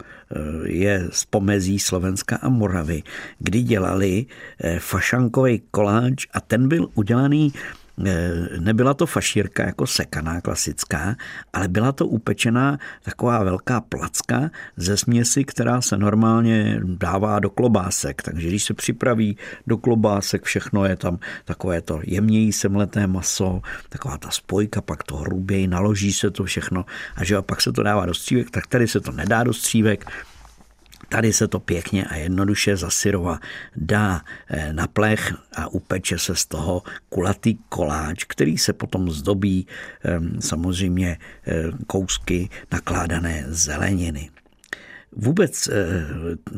je 0.65 1.07
z 1.11 1.25
pomezí 1.25 1.79
Slovenska 1.79 2.35
a 2.35 2.49
Moravy, 2.49 3.03
kdy 3.39 3.61
dělali 3.61 4.25
eh, 4.59 4.79
fašankový 4.79 5.61
koláč 5.71 6.27
a 6.33 6.41
ten 6.41 6.67
byl 6.67 6.89
udělaný 6.93 7.53
Eh, 7.53 7.80
nebyla 8.59 8.93
to 8.93 9.05
fašírka 9.05 9.65
jako 9.65 9.87
sekaná 9.87 10.41
klasická, 10.41 11.15
ale 11.53 11.67
byla 11.67 11.91
to 11.91 12.07
upečená 12.07 12.79
taková 13.03 13.43
velká 13.43 13.81
placka 13.81 14.49
ze 14.77 14.97
směsi, 14.97 15.43
která 15.43 15.81
se 15.81 15.97
normálně 15.97 16.81
dává 16.83 17.39
do 17.39 17.49
klobásek. 17.49 18.21
Takže 18.21 18.47
když 18.47 18.63
se 18.63 18.73
připraví 18.73 19.37
do 19.67 19.77
klobásek, 19.77 20.43
všechno 20.43 20.85
je 20.85 20.95
tam 20.95 21.19
takové 21.45 21.81
to 21.81 21.99
jemněji 22.03 22.53
semleté 22.53 23.07
maso, 23.07 23.61
taková 23.89 24.17
ta 24.17 24.31
spojka, 24.31 24.81
pak 24.81 25.03
to 25.03 25.15
hruběji, 25.15 25.67
naloží 25.67 26.13
se 26.13 26.31
to 26.31 26.43
všechno 26.43 26.85
a 27.15 27.23
že 27.23 27.35
a 27.35 27.41
pak 27.41 27.61
se 27.61 27.71
to 27.71 27.83
dává 27.83 28.05
do 28.05 28.13
střívek, 28.13 28.51
tak 28.51 28.67
tady 28.67 28.87
se 28.87 28.99
to 28.99 29.11
nedá 29.11 29.43
do 29.43 29.53
střívek, 29.53 30.05
Tady 31.11 31.33
se 31.33 31.47
to 31.47 31.59
pěkně 31.59 32.05
a 32.05 32.15
jednoduše 32.15 32.77
za 32.77 32.89
syrova 32.89 33.39
dá 33.75 34.21
eh, 34.49 34.73
na 34.73 34.87
plech 34.87 35.33
a 35.55 35.67
upeče 35.67 36.17
se 36.17 36.35
z 36.35 36.45
toho 36.45 36.83
kulatý 37.09 37.57
koláč, 37.69 38.23
který 38.23 38.57
se 38.57 38.73
potom 38.73 39.11
zdobí 39.11 39.67
ehm, 40.03 40.41
samozřejmě 40.41 41.17
eh, 41.47 41.63
kousky 41.87 42.49
nakládané 42.71 43.45
zeleniny. 43.47 44.29
Vůbec 45.15 45.67
e, 45.67 45.71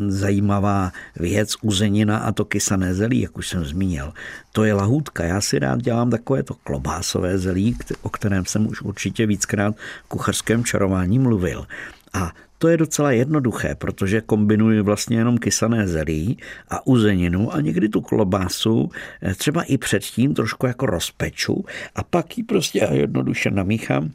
zajímavá 0.08 0.92
věc 1.16 1.56
uzenina 1.62 2.18
a 2.18 2.32
to 2.32 2.46
kysané 2.46 2.94
zelí, 2.94 3.22
jak 3.22 3.38
už 3.38 3.48
jsem 3.48 3.66
zmínil. 3.66 4.14
To 4.52 4.64
je 4.64 4.74
lahůdka. 4.74 5.24
Já 5.24 5.42
si 5.42 5.60
rád 5.60 5.82
dělám 5.82 6.10
takové 6.10 6.44
to 6.44 6.54
klobásové 6.54 7.38
zelí, 7.38 7.78
o 8.02 8.10
kterém 8.10 8.46
jsem 8.46 8.68
už 8.68 8.82
určitě 8.82 9.26
víckrát 9.26 9.76
v 10.06 10.08
kuchařském 10.08 10.64
čarování 10.64 11.20
mluvil. 11.20 11.68
A 12.14 12.32
to 12.64 12.70
je 12.70 12.78
docela 12.78 13.12
jednoduché, 13.12 13.76
protože 13.76 14.22
kombinuji 14.22 14.82
vlastně 14.82 15.18
jenom 15.18 15.38
kysané 15.38 15.88
zelí 15.88 16.38
a 16.70 16.88
uzeninu 16.88 17.54
a 17.54 17.62
někdy 17.62 17.90
tu 17.90 18.02
klobásu 18.02 18.90
eh, 19.22 19.36
třeba 19.36 19.64
i 19.64 19.78
předtím 19.78 20.34
trošku 20.34 20.66
jako 20.66 20.86
rozpeču 20.86 21.66
a 21.96 22.04
pak 22.04 22.38
ji 22.38 22.44
prostě 22.44 22.88
jednoduše 22.92 23.52
namíchám 23.52 24.12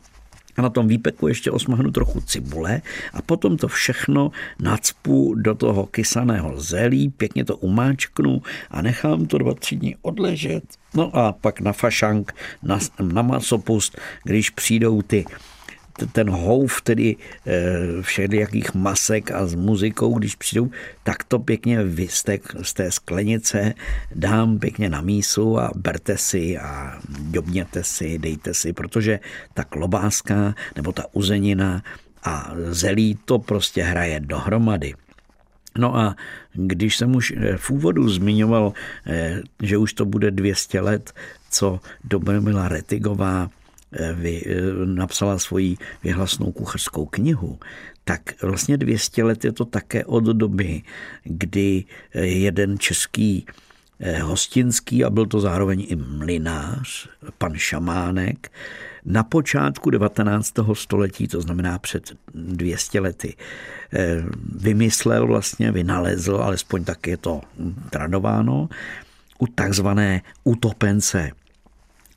a 0.57 0.62
na 0.62 0.71
tom 0.71 0.88
výpeku 0.88 1.28
ještě 1.28 1.50
osmahnu 1.50 1.90
trochu 1.90 2.21
cibule 2.21 2.83
a 3.12 3.23
potom 3.23 3.57
to 3.57 3.69
všechno 3.69 4.31
nacpu 4.62 5.35
do 5.35 5.55
toho 5.55 5.87
kysaného 5.87 6.61
zelí, 6.61 7.09
pěkně 7.09 7.45
to 7.45 7.57
umáčknu 7.57 8.43
a 8.71 8.83
nechám 8.83 9.26
to 9.26 9.38
dva, 9.38 9.55
tři 9.55 9.76
dny 9.76 9.97
odležet. 10.02 10.64
No 10.95 11.17
a 11.17 11.33
pak 11.33 11.61
na 11.61 11.73
fašank, 11.73 12.35
na, 12.62 12.78
na 13.12 13.23
masopust, 13.23 14.00
když 14.25 14.50
přijdou 14.50 15.02
ty 15.02 15.25
ten 16.07 16.31
houf 16.31 16.81
tedy 16.83 17.17
eh, 17.47 18.02
všelijakých 18.02 18.75
masek 18.75 19.31
a 19.31 19.47
s 19.47 19.55
muzikou, 19.55 20.19
když 20.19 20.35
přijdou, 20.35 20.71
tak 21.02 21.25
to 21.25 21.38
pěkně 21.38 21.83
vystek 21.85 22.43
z 22.62 22.75
té 22.75 22.90
sklenice 22.90 23.75
dám 24.14 24.59
pěkně 24.59 24.88
na 24.88 25.00
mísu 25.00 25.59
a 25.59 25.71
berte 25.76 26.19
si 26.19 26.59
a 26.59 26.99
dobněte 27.21 27.85
si, 27.85 28.19
dejte 28.19 28.55
si, 28.55 28.73
protože 28.73 29.21
ta 29.55 29.64
klobáska 29.64 30.55
nebo 30.76 30.93
ta 30.93 31.05
uzenina 31.12 31.83
a 32.25 32.52
zelí 32.71 33.19
to 33.25 33.38
prostě 33.38 33.83
hraje 33.83 34.21
dohromady. 34.21 34.95
No 35.78 35.97
a 35.97 36.17
když 36.52 36.97
jsem 36.97 37.17
už 37.17 37.33
eh, 37.37 37.57
v 37.57 37.71
úvodu 37.71 38.09
zmiňoval, 38.09 38.73
eh, 39.07 39.43
že 39.62 39.78
už 39.78 39.93
to 39.93 40.05
bude 40.05 40.31
200 40.31 40.81
let, 40.81 41.12
co 41.50 41.81
Dobromila 42.05 42.69
Retigová 42.69 43.50
vy, 44.14 44.45
napsala 44.85 45.38
svoji 45.38 45.76
vyhlasnou 46.04 46.52
kuchařskou 46.52 47.07
knihu, 47.07 47.59
tak 48.04 48.42
vlastně 48.42 48.76
200 48.76 49.25
let 49.25 49.45
je 49.45 49.52
to 49.52 49.64
také 49.64 50.04
od 50.04 50.25
doby, 50.25 50.83
kdy 51.25 51.85
jeden 52.14 52.78
český 52.78 53.47
hostinský 54.23 55.04
a 55.04 55.11
byl 55.11 55.26
to 55.26 55.40
zároveň 55.40 55.87
i 55.88 55.97
mlinář, 55.97 57.09
pan 57.38 57.54
Šamánek, 57.54 58.50
na 59.04 59.23
počátku 59.25 59.90
19. 59.90 60.54
století, 60.73 61.28
to 61.28 61.40
znamená 61.40 61.78
před 61.78 62.12
200 62.35 63.00
lety, 63.00 63.37
eh, 63.92 64.25
vymyslel 64.54 65.26
vlastně, 65.26 65.73
vynalezl, 65.73 66.37
alespoň 66.37 66.85
tak 66.85 67.07
je 67.07 67.16
to 67.16 67.40
tradováno, 67.90 68.68
u 69.38 69.47
takzvané 69.47 70.23
utopence 70.45 71.30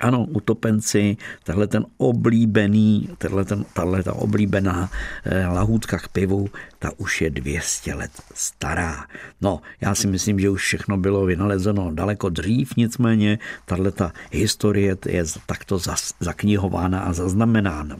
ano, 0.01 0.25
utopenci, 0.25 1.17
tahle 1.43 1.67
ten 1.67 1.85
oblíbený, 1.97 3.09
tahle, 3.17 3.45
ten, 3.45 3.65
tahle 3.73 4.03
ta 4.03 4.13
oblíbená 4.13 4.89
eh, 5.25 5.47
lahůdka 5.47 5.97
k 5.97 6.07
pivu, 6.07 6.49
ta 6.79 6.91
už 6.97 7.21
je 7.21 7.29
200 7.29 7.93
let 7.93 8.11
stará. 8.33 9.05
No, 9.41 9.61
já 9.81 9.95
si 9.95 10.07
myslím, 10.07 10.39
že 10.39 10.49
už 10.49 10.61
všechno 10.61 10.97
bylo 10.97 11.25
vynalezeno 11.25 11.91
daleko 11.93 12.29
dřív, 12.29 12.73
nicméně 12.77 13.39
tahle 13.65 13.91
ta 13.91 14.13
historie 14.31 14.97
je 15.07 15.23
takto 15.45 15.77
zas, 15.77 16.13
zaknihována 16.19 16.99
a 17.01 17.13
zaznamenána. 17.13 17.97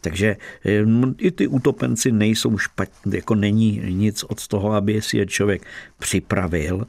Takže 0.00 0.36
eh, 0.64 0.84
i 1.18 1.30
ty 1.30 1.46
utopenci 1.46 2.12
nejsou 2.12 2.58
špatní, 2.58 3.12
jako 3.14 3.34
není 3.34 3.80
nic 3.88 4.24
od 4.24 4.48
toho, 4.48 4.72
aby 4.72 5.02
si 5.02 5.16
je 5.16 5.26
člověk 5.26 5.62
připravil, 5.98 6.86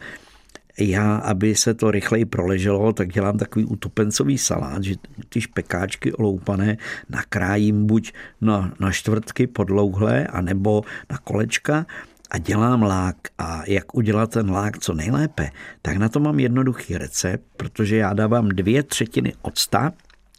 já, 0.80 1.16
aby 1.16 1.56
se 1.56 1.74
to 1.74 1.92
rychleji 1.92 2.26
proleželo, 2.26 2.94
tak 2.94 3.10
dělám 3.10 3.38
takový 3.38 3.66
utopencový 3.66 4.38
salát, 4.38 4.84
že 4.84 4.96
ty 5.30 5.42
špekáčky 5.42 6.14
oloupané 6.14 6.78
nakrájím 7.10 7.86
buď 7.86 8.14
na, 8.42 8.74
na 8.80 8.92
čtvrtky 8.92 9.48
podlouhlé, 9.48 10.28
anebo 10.28 10.84
na 11.10 11.18
kolečka 11.18 11.86
a 12.32 12.38
dělám 12.38 12.84
lák. 12.84 13.16
A 13.38 13.62
jak 13.68 13.96
udělat 13.96 14.32
ten 14.32 14.52
lák 14.52 14.80
co 14.80 14.94
nejlépe, 14.94 15.50
tak 15.82 15.98
na 15.98 16.10
to 16.10 16.20
mám 16.20 16.40
jednoduchý 16.40 16.98
recept, 16.98 17.44
protože 17.58 17.96
já 17.96 18.14
dávám 18.14 18.50
dvě 18.50 18.84
třetiny 18.84 19.34
octa 19.42 19.94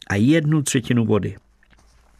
a 0.07 0.15
jednu 0.15 0.61
třetinu 0.61 1.05
vody. 1.05 1.35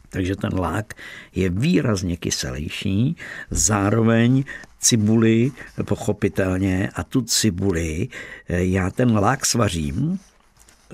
Takže 0.10 0.36
ten 0.36 0.60
lák 0.60 0.94
je 1.36 1.50
výrazně 1.50 2.18
kyselější, 2.18 3.16
zároveň 3.50 4.44
cibuli, 4.80 5.52
pochopitelně, 5.86 6.90
a 6.96 7.04
tu 7.04 7.22
cibuli 7.22 8.08
eh, 8.50 8.66
já 8.66 8.90
ten 8.90 9.18
lák 9.18 9.46
svařím, 9.46 10.20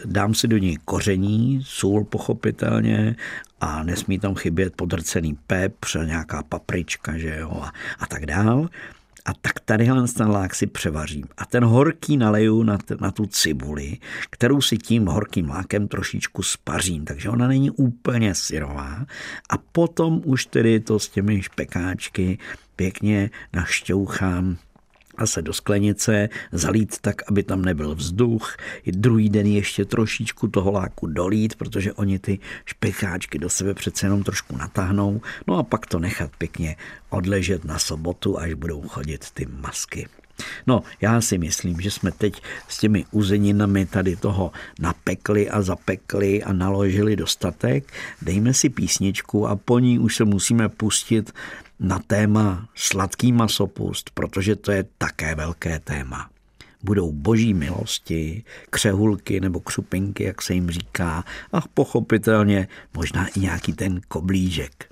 dám 0.05 0.33
si 0.33 0.47
do 0.47 0.57
něj 0.57 0.77
koření, 0.85 1.61
sůl 1.65 2.03
pochopitelně 2.03 3.15
a 3.61 3.83
nesmí 3.83 4.19
tam 4.19 4.35
chybět 4.35 4.75
podrcený 4.75 5.37
pepř, 5.47 5.95
nějaká 6.05 6.43
paprička, 6.43 7.17
že 7.17 7.37
jo, 7.39 7.61
a, 7.63 7.73
a 7.99 8.05
tak 8.07 8.25
dál. 8.25 8.69
A 9.25 9.33
tak 9.33 9.59
tadyhle 9.59 10.07
ten 10.07 10.27
lák 10.27 10.55
si 10.55 10.67
převařím. 10.67 11.23
A 11.37 11.45
ten 11.45 11.63
horký 11.63 12.17
naleju 12.17 12.63
na, 12.63 12.77
t- 12.77 12.95
na 12.99 13.11
tu 13.11 13.25
cibuli, 13.25 13.97
kterou 14.29 14.61
si 14.61 14.77
tím 14.77 15.05
horkým 15.05 15.49
lákem 15.49 15.87
trošičku 15.87 16.43
spařím. 16.43 17.05
Takže 17.05 17.29
ona 17.29 17.47
není 17.47 17.71
úplně 17.71 18.35
syrová. 18.35 19.05
A 19.49 19.57
potom 19.57 20.21
už 20.25 20.45
tedy 20.45 20.79
to 20.79 20.99
s 20.99 21.09
těmi 21.09 21.41
špekáčky 21.41 22.37
pěkně 22.75 23.29
našťouchám 23.53 24.57
se 25.25 25.41
do 25.41 25.53
sklenice, 25.53 26.29
zalít 26.51 26.99
tak, 27.01 27.21
aby 27.27 27.43
tam 27.43 27.61
nebyl 27.61 27.95
vzduch. 27.95 28.57
I 28.83 28.91
druhý 28.91 29.29
den 29.29 29.47
ještě 29.47 29.85
trošičku 29.85 30.47
toho 30.47 30.71
láku 30.71 31.07
dolít, 31.07 31.55
protože 31.55 31.93
oni 31.93 32.19
ty 32.19 32.39
špecháčky 32.65 33.39
do 33.39 33.49
sebe 33.49 33.73
přece 33.73 34.05
jenom 34.05 34.23
trošku 34.23 34.57
natáhnou. 34.57 35.21
No 35.47 35.57
a 35.57 35.63
pak 35.63 35.85
to 35.85 35.99
nechat 35.99 36.31
pěkně 36.37 36.75
odležet 37.09 37.65
na 37.65 37.79
sobotu, 37.79 38.39
až 38.39 38.53
budou 38.53 38.81
chodit 38.81 39.25
ty 39.33 39.45
masky. 39.45 40.07
No, 40.67 40.83
já 41.01 41.21
si 41.21 41.37
myslím, 41.37 41.81
že 41.81 41.91
jsme 41.91 42.11
teď 42.11 42.41
s 42.67 42.77
těmi 42.77 43.05
uzeninami 43.11 43.85
tady 43.85 44.15
toho 44.15 44.51
napekli 44.79 45.49
a 45.49 45.61
zapekli 45.61 46.43
a 46.43 46.53
naložili 46.53 47.15
dostatek. 47.15 47.93
Dejme 48.21 48.53
si 48.53 48.69
písničku 48.69 49.47
a 49.47 49.55
po 49.55 49.79
ní 49.79 49.99
už 49.99 50.15
se 50.15 50.25
musíme 50.25 50.69
pustit 50.69 51.33
na 51.83 51.99
téma 52.07 52.67
sladký 52.75 53.31
masopust, 53.31 54.09
protože 54.09 54.55
to 54.55 54.71
je 54.71 54.85
také 54.97 55.35
velké 55.35 55.79
téma. 55.79 56.29
Budou 56.83 57.11
boží 57.11 57.53
milosti, 57.53 58.43
křehulky 58.69 59.39
nebo 59.39 59.59
křupinky, 59.59 60.23
jak 60.23 60.41
se 60.41 60.53
jim 60.53 60.71
říká, 60.71 61.23
a 61.53 61.61
pochopitelně 61.73 62.67
možná 62.93 63.27
i 63.27 63.39
nějaký 63.39 63.73
ten 63.73 64.01
koblížek. 64.07 64.85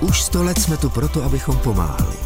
Už 0.00 0.22
sto 0.22 0.42
let 0.42 0.58
jsme 0.58 0.76
tu 0.76 0.90
proto, 0.90 1.22
abychom 1.22 1.58
pomáhali. 1.58 2.16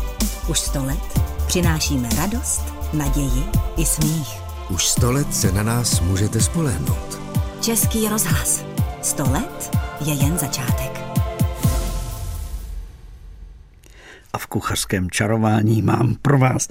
Už 0.48 0.58
sto 0.58 0.84
let 0.84 1.20
přinášíme 1.46 2.08
radost, 2.16 2.62
naději 2.92 3.44
i 3.76 3.84
smích. 3.86 4.28
Už 4.70 4.86
sto 4.86 5.12
let 5.12 5.34
se 5.34 5.52
na 5.52 5.62
nás 5.62 6.00
můžete 6.00 6.40
spolehnout. 6.40 7.24
Český 7.64 8.08
rozhlas. 8.08 8.64
100 9.02 9.22
let 9.22 9.76
je 10.06 10.14
jen 10.14 10.38
začátek. 10.38 11.00
A 14.32 14.38
v 14.38 14.46
kuchařském 14.46 15.10
čarování 15.10 15.82
mám 15.82 16.14
pro 16.22 16.38
vás 16.38 16.68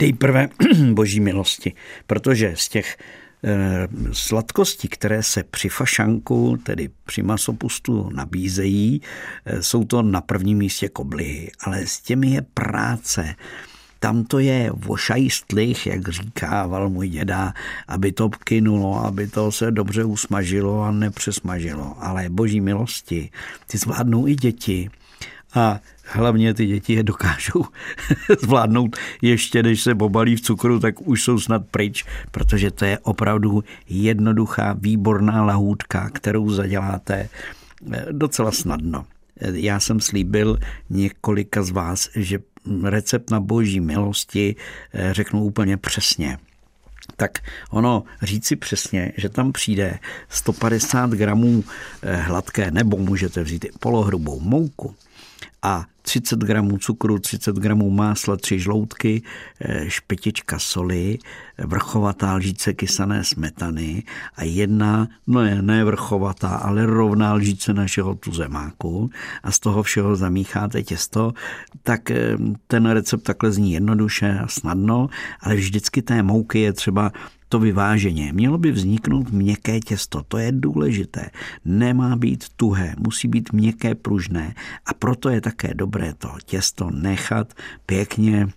nejprve 0.00 0.48
boží 0.92 1.20
milosti, 1.20 1.72
protože 2.06 2.52
z 2.56 2.68
těch 2.68 2.96
eh, 3.44 3.88
sladkosti, 4.12 4.88
které 4.88 5.22
se 5.22 5.42
při 5.42 5.68
fašanku, 5.68 6.56
tedy 6.62 6.90
při 7.04 7.22
masopustu 7.22 8.10
nabízejí, 8.10 9.02
eh, 9.44 9.62
jsou 9.62 9.84
to 9.84 10.02
na 10.02 10.20
prvním 10.20 10.58
místě 10.58 10.88
koblihy, 10.88 11.50
ale 11.60 11.86
s 11.86 12.00
těmi 12.00 12.30
je 12.30 12.42
práce, 12.42 13.34
tam 14.00 14.24
to 14.24 14.38
je 14.38 14.70
vošajstlých, 14.74 15.86
jak 15.86 16.08
říkával 16.08 16.88
můj 16.90 17.08
děda, 17.08 17.54
aby 17.88 18.12
to 18.12 18.28
kynulo, 18.28 19.04
aby 19.04 19.26
to 19.26 19.52
se 19.52 19.70
dobře 19.70 20.04
usmažilo 20.04 20.82
a 20.82 20.90
nepřesmažilo. 20.90 21.96
Ale 22.00 22.28
boží 22.28 22.60
milosti, 22.60 23.30
ty 23.66 23.78
zvládnou 23.78 24.26
i 24.26 24.34
děti. 24.34 24.90
A 25.54 25.80
hlavně 26.04 26.54
ty 26.54 26.66
děti 26.66 26.92
je 26.92 27.02
dokážou 27.02 27.64
zvládnout 28.42 28.96
ještě, 29.22 29.60
když 29.60 29.82
se 29.82 29.94
pobalí 29.94 30.36
v 30.36 30.40
cukru, 30.40 30.80
tak 30.80 31.00
už 31.00 31.22
jsou 31.22 31.40
snad 31.40 31.62
pryč, 31.70 32.04
protože 32.30 32.70
to 32.70 32.84
je 32.84 32.98
opravdu 32.98 33.64
jednoduchá, 33.88 34.76
výborná 34.78 35.44
lahůdka, 35.44 36.10
kterou 36.10 36.50
zaděláte 36.50 37.28
eh, 37.92 38.06
docela 38.12 38.52
snadno. 38.52 39.04
Já 39.40 39.80
jsem 39.80 40.00
slíbil 40.00 40.58
několika 40.90 41.62
z 41.62 41.70
vás, 41.70 42.08
že 42.14 42.38
recept 42.82 43.30
na 43.30 43.40
boží 43.40 43.80
milosti 43.80 44.56
eh, 44.92 45.14
řeknu 45.14 45.44
úplně 45.44 45.76
přesně. 45.76 46.38
Tak 47.16 47.38
ono 47.70 48.04
říci 48.22 48.56
přesně, 48.56 49.12
že 49.16 49.28
tam 49.28 49.52
přijde 49.52 49.98
150 50.28 51.10
gramů 51.10 51.64
eh, 52.02 52.16
hladké, 52.16 52.70
nebo 52.70 52.96
můžete 52.96 53.42
vzít 53.42 53.66
polohrubou 53.80 54.40
mouku 54.40 54.94
a 55.62 55.86
30 56.10 56.38
gramů 56.40 56.78
cukru, 56.78 57.18
30 57.18 57.56
gramů 57.56 57.90
másla, 57.90 58.36
tři 58.36 58.60
žloutky, 58.60 59.22
eh, 59.60 59.90
špetička 59.90 60.58
soli, 60.58 61.18
vrchovatá 61.58 62.34
lžíce 62.34 62.74
kysané 62.74 63.24
smetany 63.24 64.02
a 64.34 64.44
jedna, 64.44 65.08
no 65.26 65.44
je 65.44 65.62
ne 65.62 65.84
vrchovatá, 65.84 66.48
ale 66.48 66.86
rovná 66.86 67.34
lžíce 67.34 67.74
našeho 67.74 68.14
tuzemáku 68.14 69.10
a 69.42 69.50
z 69.50 69.58
toho 69.58 69.82
všeho 69.82 70.16
zamícháte 70.16 70.82
těsto, 70.82 71.32
tak 71.82 72.10
eh, 72.10 72.36
ten 72.66 72.90
recept 72.90 73.22
takhle 73.22 73.52
zní 73.52 73.72
jednoduše 73.72 74.38
a 74.44 74.48
snadno, 74.48 75.08
ale 75.40 75.54
vždycky 75.54 76.02
té 76.02 76.22
mouky 76.22 76.58
je 76.58 76.72
třeba 76.72 77.12
to 77.50 77.58
vyváženě. 77.58 78.32
Mělo 78.32 78.58
by 78.58 78.72
vzniknout 78.72 79.30
měkké 79.30 79.80
těsto, 79.80 80.22
to 80.28 80.38
je 80.38 80.52
důležité. 80.52 81.30
Nemá 81.64 82.16
být 82.16 82.44
tuhé, 82.56 82.94
musí 82.98 83.28
být 83.28 83.52
měkké, 83.52 83.94
pružné 83.94 84.54
a 84.86 84.94
proto 84.94 85.28
je 85.28 85.40
také 85.40 85.74
dobré 85.74 85.99
to 86.18 86.30
těsto 86.44 86.90
nechat 86.90 87.54
pěkně 87.86 88.48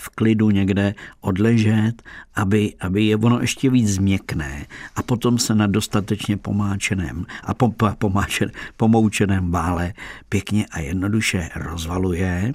v 0.00 0.08
klidu 0.08 0.50
někde 0.50 0.94
odležet, 1.20 2.02
aby, 2.34 2.74
aby 2.80 3.04
je 3.04 3.16
ono 3.16 3.40
ještě 3.40 3.70
víc 3.70 3.88
změkné 3.88 4.66
a 4.96 5.02
potom 5.02 5.38
se 5.38 5.54
na 5.54 5.66
dostatečně 5.66 6.36
pomáčeném 6.36 7.26
a 7.44 7.54
po, 7.54 7.74
pomáčen, 7.98 8.50
pomoučeném 8.76 9.50
vále 9.50 9.92
pěkně 10.28 10.66
a 10.70 10.80
jednoduše 10.80 11.50
rozvaluje 11.56 12.54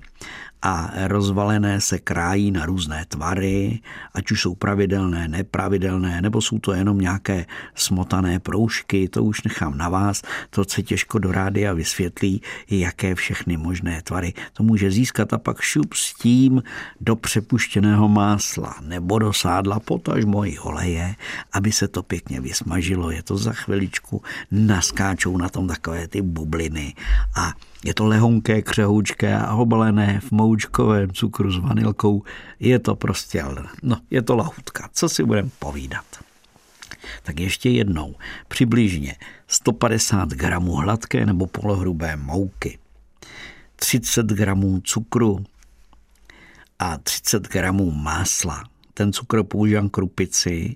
a 0.61 0.91
rozvalené 1.07 1.81
se 1.81 1.99
krájí 1.99 2.51
na 2.51 2.65
různé 2.65 3.05
tvary, 3.07 3.79
ať 4.13 4.31
už 4.31 4.41
jsou 4.41 4.55
pravidelné, 4.55 5.27
nepravidelné, 5.27 6.21
nebo 6.21 6.41
jsou 6.41 6.59
to 6.59 6.73
jenom 6.73 6.97
nějaké 6.97 7.45
smotané 7.75 8.39
proužky, 8.39 9.09
to 9.09 9.23
už 9.23 9.43
nechám 9.43 9.77
na 9.77 9.89
vás, 9.89 10.21
to 10.49 10.63
se 10.63 10.83
těžko 10.83 11.19
do 11.19 11.31
rádia 11.31 11.73
vysvětlí, 11.73 12.41
jaké 12.69 13.15
všechny 13.15 13.57
možné 13.57 14.01
tvary 14.01 14.33
to 14.53 14.63
může 14.63 14.91
získat 14.91 15.33
a 15.33 15.37
pak 15.37 15.61
šup 15.61 15.93
s 15.93 16.13
tím 16.13 16.63
do 17.01 17.15
přepuštěného 17.15 18.09
másla 18.09 18.75
nebo 18.81 19.19
do 19.19 19.33
sádla 19.33 19.79
potažmo 19.79 20.45
i 20.45 20.59
oleje, 20.59 21.15
aby 21.53 21.71
se 21.71 21.87
to 21.87 22.03
pěkně 22.03 22.41
vysmažilo. 22.41 23.11
Je 23.11 23.23
to 23.23 23.37
za 23.37 23.53
chviličku, 23.53 24.21
naskáčou 24.51 25.37
na 25.37 25.49
tom 25.49 25.67
takové 25.67 26.07
ty 26.07 26.21
bubliny 26.21 26.93
a 27.35 27.53
je 27.85 27.93
to 27.93 28.05
lehonké, 28.05 28.61
křehoučké 28.61 29.37
a 29.37 29.55
obalené 29.55 30.19
v 30.19 30.31
moučkovém 30.31 31.11
cukru 31.11 31.51
s 31.51 31.57
vanilkou. 31.57 32.23
Je 32.59 32.79
to 32.79 32.95
prostě, 32.95 33.43
no, 33.83 33.97
je 34.09 34.21
to 34.21 34.35
lahutka. 34.35 34.89
Co 34.93 35.09
si 35.09 35.23
budeme 35.23 35.49
povídat? 35.59 36.05
Tak 37.23 37.39
ještě 37.39 37.69
jednou, 37.69 38.15
přibližně 38.47 39.15
150 39.47 40.29
gramů 40.29 40.75
hladké 40.75 41.25
nebo 41.25 41.47
polohrubé 41.47 42.15
mouky, 42.15 42.79
30 43.75 44.25
gramů 44.25 44.81
cukru 44.83 45.45
a 46.79 46.97
30 46.97 47.47
gramů 47.47 47.91
másla. 47.91 48.63
Ten 48.93 49.13
cukr 49.13 49.43
používám 49.43 49.89
krupici, 49.89 50.75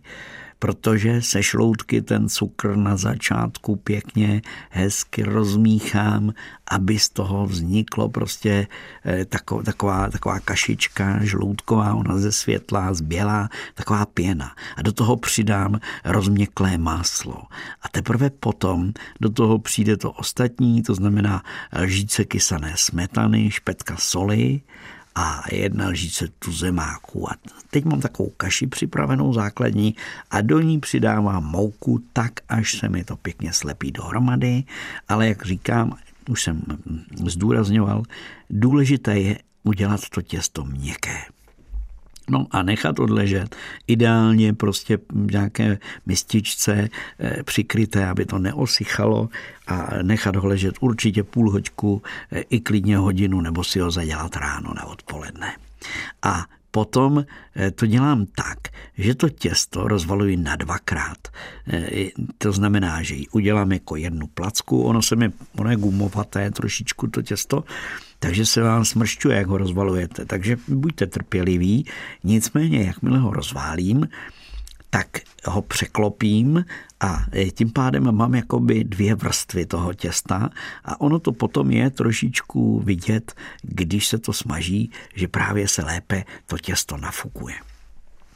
protože 0.60 1.22
se 1.22 1.44
šloutky 1.44 2.02
ten 2.02 2.30
cukr 2.30 2.76
na 2.76 2.98
začátku 2.98 3.76
pěkně 3.76 4.42
hezky 4.70 5.24
rozmíchám, 5.24 6.34
aby 6.72 7.00
z 7.00 7.10
toho 7.10 7.46
vzniklo 7.46 8.10
prostě 8.10 8.68
eh, 9.06 9.26
taková, 9.64 10.10
taková 10.10 10.40
kašička 10.40 11.24
žloutková, 11.24 11.94
ona 11.94 12.18
ze 12.18 12.32
světla, 12.32 12.94
zbělá, 12.94 13.50
taková 13.74 14.06
pěna. 14.06 14.56
A 14.78 14.82
do 14.82 14.92
toho 14.92 15.18
přidám 15.18 15.80
rozměklé 16.06 16.78
máslo. 16.78 17.44
A 17.82 17.90
teprve 17.90 18.30
potom 18.30 18.94
do 19.22 19.30
toho 19.30 19.60
přijde 19.60 19.98
to 19.98 20.12
ostatní, 20.12 20.84
to 20.84 20.96
znamená 20.96 21.44
lžíce 21.82 22.26
kysané 22.26 22.74
smetany, 22.76 23.52
špetka 23.52 23.96
soli, 23.98 24.62
a 25.16 25.44
jedna 25.52 25.88
lžíce 25.88 26.28
zemáku. 26.52 27.30
A 27.32 27.36
teď 27.70 27.86
mám 27.86 28.02
takovou 28.02 28.30
kaši 28.38 28.68
připravenou 28.68 29.34
základní 29.34 29.96
a 30.32 30.42
do 30.42 30.60
ní 30.60 30.80
přidávám 30.80 31.46
mouku 31.46 32.04
tak, 32.14 32.32
až 32.50 32.78
se 32.78 32.90
mi 32.90 33.04
to 33.04 33.16
pěkně 33.16 33.54
slepí 33.54 33.92
dohromady. 33.92 34.64
Ale 35.08 35.28
jak 35.28 35.46
říkám, 35.46 35.98
už 36.30 36.44
jsem 36.44 36.62
zdůrazňoval, 37.26 38.04
důležité 38.50 39.20
je 39.20 39.40
udělat 39.64 40.02
to 40.10 40.22
těsto 40.22 40.66
měkké. 40.66 41.35
No 42.30 42.48
a 42.52 42.64
nechat 42.64 43.00
odležet, 43.00 43.56
ideálně 43.88 44.54
prostě 44.54 44.98
nějaké 45.14 45.78
mističce 46.06 46.90
eh, 47.20 47.44
přikryté, 47.44 48.08
aby 48.08 48.26
to 48.26 48.40
neosychalo 48.40 49.30
a 49.68 49.90
nechat 50.02 50.36
ho 50.36 50.48
ležet 50.48 50.76
určitě 50.80 51.24
půl 51.24 51.52
hoďku, 51.52 52.02
eh, 52.32 52.42
i 52.50 52.60
klidně 52.60 52.98
hodinu, 52.98 53.42
nebo 53.42 53.64
si 53.64 53.80
ho 53.80 53.92
zadělat 53.92 54.36
ráno 54.36 54.74
na 54.76 54.86
odpoledne. 54.86 55.56
A 56.22 56.46
Potom 56.76 57.24
eh, 57.56 57.72
to 57.72 57.86
dělám 57.86 58.26
tak, 58.26 58.60
že 58.98 59.16
to 59.16 59.30
těsto 59.30 59.88
rozvaluji 59.88 60.38
na 60.38 60.56
dvakrát. 60.56 61.28
To 62.38 62.52
znamená, 62.52 63.04
že 63.04 63.16
ji 63.16 63.28
udělám 63.32 63.72
jako 63.72 63.96
jednu 63.96 64.28
placku, 64.28 64.84
ono 64.84 65.02
se 65.02 65.16
mi, 65.16 65.32
ono 65.58 65.70
je 65.70 65.76
gumovaté 65.76 66.52
trošičku 66.52 67.08
to 67.08 67.22
těsto, 67.22 67.64
takže 68.20 68.46
se 68.46 68.62
vám 68.62 68.86
smršťuje, 68.86 69.38
jak 69.38 69.48
ho 69.48 69.58
rozvalujete. 69.58 70.26
Takže 70.26 70.58
buďte 70.68 71.08
trpěliví, 71.08 71.86
nicméně, 72.24 72.84
jakmile 72.84 73.20
ho 73.20 73.32
rozválím, 73.32 74.08
tak 74.96 75.20
ho 75.46 75.62
překlopím 75.62 76.66
a 77.00 77.26
tím 77.54 77.72
pádem 77.72 78.12
mám 78.12 78.36
jakoby 78.36 78.84
dvě 78.84 79.16
vrstvy 79.16 79.66
toho 79.66 79.94
těsta 79.94 80.50
a 80.86 81.02
ono 81.02 81.20
to 81.20 81.32
potom 81.32 81.72
je 81.72 81.90
trošičku 81.90 82.80
vidět, 82.80 83.34
když 83.62 84.08
se 84.08 84.18
to 84.18 84.34
smaží, 84.34 84.92
že 85.16 85.28
právě 85.28 85.68
se 85.68 85.84
lépe 85.84 86.24
to 86.48 86.58
těsto 86.58 86.98
nafukuje. 86.98 87.56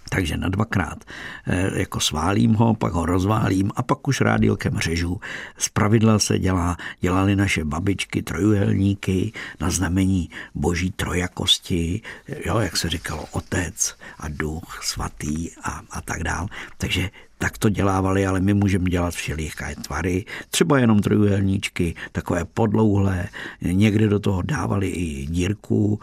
Takže 0.10 0.38
na 0.38 0.50
dvakrát 0.50 1.04
eh, 1.48 1.80
jako 1.80 2.00
sválím 2.00 2.54
ho, 2.54 2.74
pak 2.74 2.94
ho 2.94 3.06
rozválím 3.06 3.72
a 3.76 3.84
pak 3.84 4.08
už 4.08 4.22
rádilkem 4.22 4.80
řežu. 4.80 5.22
Z 5.58 5.70
pravidla 5.70 6.20
se 6.20 6.40
dělá, 6.40 6.78
dělali 7.02 7.36
naše 7.36 7.66
babičky 7.66 8.22
trojuhelníky 8.22 9.32
na 9.60 9.70
znamení 9.70 10.30
boží 10.56 10.92
trojakosti, 10.92 12.02
jo, 12.46 12.60
jak 12.60 12.78
se 12.78 12.90
říkalo, 12.90 13.26
otec 13.32 13.96
a 14.20 14.30
duch 14.30 14.80
svatý 14.84 15.50
a, 15.64 15.82
a 15.92 16.02
tak 16.02 16.24
dál. 16.24 16.48
Takže 16.78 17.10
tak 17.38 17.58
to 17.58 17.70
dělávali, 17.70 18.28
ale 18.28 18.40
my 18.40 18.54
můžeme 18.54 18.90
dělat 18.90 19.14
všelijaké 19.14 19.76
tvary, 19.76 20.26
třeba 20.50 20.80
jenom 20.80 21.00
trojuhelníčky, 21.00 21.96
takové 22.12 22.46
podlouhlé, 22.46 23.28
někdy 23.62 24.08
do 24.08 24.20
toho 24.20 24.42
dávali 24.42 24.88
i 24.88 25.26
dírku, 25.26 26.00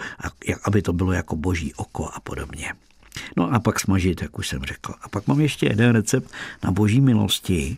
aby 0.65 0.83
to 0.83 0.93
bylo 0.93 1.13
jako 1.13 1.37
boží 1.37 1.75
oko 1.75 2.09
a 2.15 2.21
podobně. 2.21 2.73
No 3.37 3.55
a 3.55 3.61
pak 3.61 3.81
smažit, 3.81 4.23
jak 4.23 4.39
už 4.39 4.49
jsem 4.49 4.63
řekl. 4.63 4.95
A 5.03 5.09
pak 5.09 5.27
mám 5.27 5.41
ještě 5.41 5.67
jeden 5.67 5.93
recept 5.93 6.31
na 6.65 6.71
boží 6.71 7.01
milosti 7.01 7.77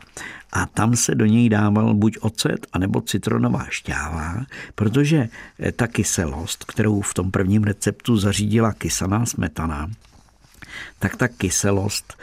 a 0.52 0.66
tam 0.66 0.96
se 0.96 1.14
do 1.14 1.26
něj 1.26 1.48
dával 1.48 1.94
buď 1.94 2.18
ocet, 2.20 2.66
anebo 2.72 3.00
citronová 3.00 3.66
šťáva, 3.68 4.46
protože 4.74 5.28
eh, 5.58 5.72
ta 5.72 5.86
kyselost, 5.86 6.64
kterou 6.64 7.00
v 7.00 7.14
tom 7.14 7.30
prvním 7.30 7.64
receptu 7.64 8.16
zařídila 8.16 8.72
kysaná 8.72 9.26
smetana, 9.26 9.90
tak 10.98 11.16
ta 11.16 11.28
kyselost 11.28 12.16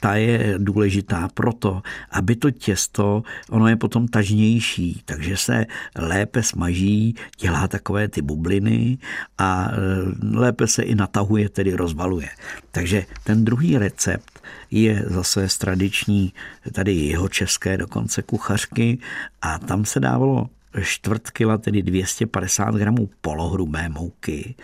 ta 0.00 0.14
je 0.14 0.54
důležitá 0.58 1.28
proto, 1.34 1.82
aby 2.10 2.36
to 2.36 2.50
těsto, 2.50 3.22
ono 3.50 3.68
je 3.68 3.76
potom 3.76 4.08
tažnější, 4.08 5.02
takže 5.04 5.36
se 5.36 5.66
lépe 5.96 6.42
smaží, 6.42 7.14
dělá 7.40 7.68
takové 7.68 8.08
ty 8.08 8.22
bubliny 8.22 8.98
a 9.38 9.70
eh, 9.72 10.36
lépe 10.36 10.66
se 10.66 10.82
i 10.82 10.94
natahuje, 10.94 11.48
tedy 11.48 11.74
rozvaluje. 11.74 12.28
Takže 12.70 13.06
ten 13.24 13.44
druhý 13.44 13.78
recept 13.78 14.40
je 14.70 15.04
zase 15.06 15.48
z 15.48 15.58
tradiční, 15.58 16.32
tady 16.72 16.92
jeho 16.92 17.28
české 17.28 17.76
dokonce 17.76 18.22
kuchařky 18.22 18.98
a 19.42 19.58
tam 19.58 19.84
se 19.84 20.00
dávalo 20.00 20.48
čtvrt 20.82 21.30
kila, 21.30 21.58
tedy 21.58 21.82
250 21.82 22.74
gramů 22.74 23.10
polohrubé 23.20 23.88
mouky, 23.88 24.54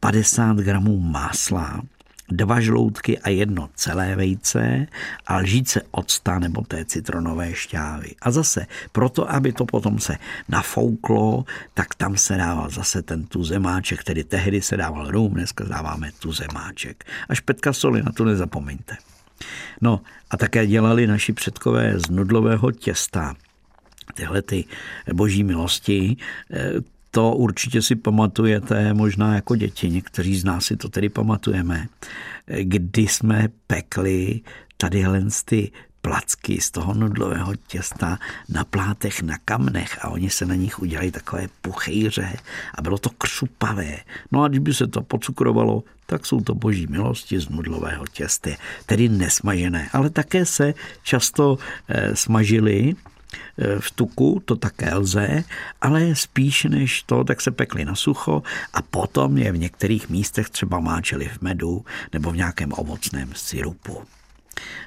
50 0.00 0.56
gramů 0.56 1.00
másla, 1.00 1.82
dva 2.28 2.60
žloutky 2.60 3.18
a 3.18 3.28
jedno 3.28 3.68
celé 3.74 4.16
vejce 4.16 4.86
a 5.26 5.36
lžíce 5.36 5.82
octa 5.90 6.38
nebo 6.38 6.62
té 6.62 6.84
citronové 6.84 7.54
šťávy. 7.54 8.14
A 8.22 8.30
zase, 8.30 8.66
proto, 8.92 9.32
aby 9.32 9.52
to 9.52 9.64
potom 9.64 9.98
se 9.98 10.16
nafouklo, 10.48 11.44
tak 11.74 11.94
tam 11.94 12.16
se 12.16 12.36
dával 12.36 12.70
zase 12.70 13.02
ten 13.02 13.24
tuzemáček, 13.24 14.04
tedy 14.04 14.24
tehdy 14.24 14.62
se 14.62 14.76
dával 14.76 15.10
rum, 15.10 15.34
dneska 15.34 15.64
dáváme 15.64 16.10
tuzemáček. 16.18 17.04
A 17.28 17.34
špetka 17.34 17.72
soli, 17.72 18.02
na 18.02 18.12
to 18.12 18.24
nezapomeňte. 18.24 18.96
No 19.80 20.00
a 20.30 20.36
také 20.36 20.66
dělali 20.66 21.06
naši 21.06 21.32
předkové 21.32 21.98
z 21.98 22.10
nudlového 22.10 22.72
těsta 22.72 23.34
tyhle 24.14 24.42
ty 24.42 24.64
boží 25.12 25.44
milosti, 25.44 26.16
to 27.14 27.32
určitě 27.36 27.82
si 27.82 27.96
pamatujete, 27.96 28.94
možná 28.94 29.34
jako 29.34 29.56
děti, 29.56 29.90
někteří 29.90 30.36
z 30.36 30.44
nás 30.44 30.64
si 30.64 30.76
to 30.76 30.88
tedy 30.88 31.08
pamatujeme, 31.08 31.86
kdy 32.62 33.02
jsme 33.02 33.48
pekli 33.66 34.40
tadyhle 34.76 35.22
ty 35.44 35.70
placky 36.02 36.60
z 36.60 36.70
toho 36.70 36.94
nudlového 36.94 37.54
těsta 37.66 38.18
na 38.48 38.64
plátech 38.64 39.22
na 39.22 39.38
kamnech 39.44 40.04
a 40.04 40.08
oni 40.08 40.30
se 40.30 40.46
na 40.46 40.54
nich 40.54 40.78
udělali 40.78 41.10
takové 41.10 41.48
puchejře 41.60 42.36
a 42.74 42.82
bylo 42.82 42.98
to 42.98 43.10
křupavé. 43.10 43.96
No 44.32 44.42
a 44.42 44.48
když 44.48 44.58
by 44.58 44.74
se 44.74 44.86
to 44.86 45.02
pocukrovalo, 45.02 45.84
tak 46.06 46.26
jsou 46.26 46.40
to 46.40 46.54
boží 46.54 46.86
milosti 46.86 47.40
z 47.40 47.48
nudlového 47.48 48.06
těsta, 48.06 48.50
tedy 48.86 49.08
nesmažené, 49.08 49.88
ale 49.92 50.10
také 50.10 50.46
se 50.46 50.74
často 51.02 51.58
E, 51.88 52.16
v 53.78 53.90
tuku, 53.90 54.42
to 54.44 54.56
také 54.56 54.94
lze, 54.94 55.44
ale 55.80 56.16
spíš 56.16 56.64
než 56.64 57.02
to, 57.02 57.24
tak 57.24 57.40
se 57.40 57.50
pekli 57.50 57.84
na 57.84 57.94
sucho 57.94 58.42
a 58.74 58.82
potom 58.82 59.38
je 59.38 59.52
v 59.52 59.58
některých 59.58 60.08
místech 60.08 60.50
třeba 60.50 60.80
máčeli 60.80 61.28
v 61.28 61.40
medu 61.40 61.84
nebo 62.12 62.30
v 62.30 62.36
nějakém 62.36 62.72
ovocném 62.72 63.30
syrupu. 63.34 64.02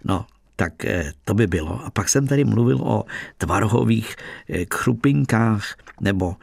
No, 0.04 0.26
tak 0.56 0.86
e, 0.86 1.14
to 1.26 1.34
by 1.34 1.48
bylo. 1.48 1.86
A 1.86 1.90
pak 1.90 2.10
jsem 2.10 2.28
tady 2.28 2.44
mluvil 2.44 2.78
o 2.82 3.04
tvarhových 3.38 4.16
e, 4.50 4.66
krupinkách 4.66 5.76
nebo 6.02 6.36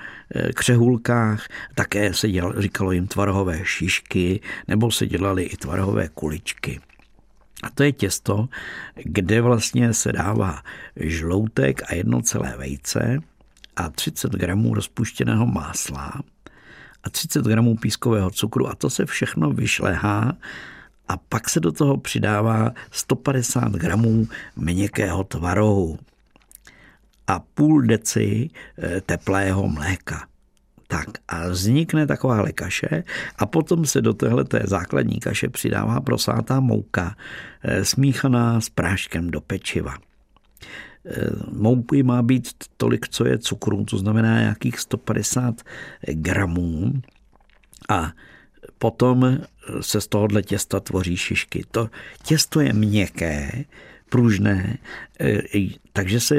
křehulkách. 0.55 1.49
Také 1.75 2.15
se 2.15 2.29
dělalo, 2.29 2.63
říkalo 2.63 2.93
jim 2.93 3.07
tvarhové 3.07 3.61
šišky 3.65 4.41
nebo 4.69 4.91
se 4.91 5.07
dělaly 5.07 5.43
i 5.43 5.57
tvarhové 5.57 6.09
kuličky. 6.09 6.81
A 7.63 7.71
to 7.71 7.83
je 7.83 7.93
těsto, 7.93 8.49
kde 8.95 9.41
vlastně 9.41 9.95
se 9.95 10.13
dává 10.13 10.63
žloutek 10.97 11.83
a 11.87 11.95
jedno 11.95 12.23
celé 12.23 12.57
vejce 12.57 13.19
a 13.77 13.91
30 13.91 14.33
gramů 14.33 14.75
rozpuštěného 14.75 15.47
másla 15.47 16.23
a 17.05 17.11
30 17.11 17.45
gramů 17.45 17.77
pískového 17.77 18.31
cukru 18.31 18.69
a 18.69 18.75
to 18.75 18.91
se 18.91 19.07
všechno 19.07 19.51
vyšlehá 19.51 20.37
a 21.09 21.17
pak 21.17 21.49
se 21.49 21.61
do 21.61 21.73
toho 21.73 21.97
přidává 21.97 22.71
150 22.91 23.73
gramů 23.73 24.29
měkkého 24.57 25.25
tvarohu 25.25 25.99
a 27.27 27.39
půl 27.39 27.83
deci 27.83 28.51
eh, 28.79 29.01
teplého 29.01 29.69
mléka. 29.69 30.32
Tak 30.93 31.09
a 31.29 31.49
vznikne 31.49 32.07
taková 32.07 32.45
kaše 32.53 33.05
a 33.39 33.47
potom 33.47 33.87
se 33.87 34.01
do 34.01 34.15
téhle 34.15 34.45
té 34.45 34.61
základní 34.65 35.21
kaše 35.21 35.49
přidává 35.49 36.01
prosátá 36.01 36.61
mouka 36.61 37.17
eh, 37.63 37.85
smíchaná 37.85 38.61
s 38.61 38.69
práškem 38.69 39.31
do 39.31 39.41
pečiva. 39.41 39.97
Eh, 41.07 41.31
mouky 41.53 42.03
má 42.03 42.23
být 42.23 42.49
tolik, 42.77 43.09
co 43.09 43.25
je 43.25 43.39
cukru, 43.39 43.85
to 43.85 43.99
znamená 43.99 44.41
nějakých 44.41 44.79
150 44.79 45.63
gramů 46.13 46.93
a 47.89 48.13
potom 48.79 49.39
se 49.81 50.01
z 50.01 50.07
tohohle 50.07 50.43
těsta 50.43 50.81
tvoří 50.81 51.17
šišky. 51.17 51.65
To 51.71 51.89
těsto 52.23 52.61
je 52.61 52.73
měkké, 52.73 53.65
pružné, 54.13 54.77
e, 55.21 55.41
takže 55.93 56.21
se 56.21 56.35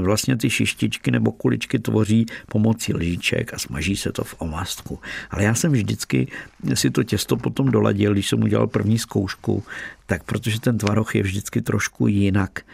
vlastně 0.00 0.36
ty 0.36 0.50
šištičky 0.50 1.10
nebo 1.10 1.32
kuličky 1.32 1.78
tvoří 1.78 2.26
pomocí 2.48 2.94
lžiček 2.94 3.54
a 3.54 3.58
smaží 3.58 3.96
se 3.96 4.12
to 4.12 4.24
v 4.24 4.34
omastku. 4.38 4.98
Ale 5.30 5.44
já 5.44 5.54
jsem 5.54 5.72
vždycky 5.72 6.32
si 6.74 6.90
to 6.90 7.04
těsto 7.04 7.36
potom 7.36 7.68
doladil, 7.70 8.12
když 8.12 8.28
jsem 8.28 8.42
udělal 8.42 8.66
první 8.66 8.98
zkoušku, 8.98 9.64
tak 10.06 10.24
protože 10.24 10.60
ten 10.60 10.78
tvaroh 10.78 11.14
je 11.14 11.22
vždycky 11.22 11.60
trošku 11.60 12.06
jinak 12.08 12.64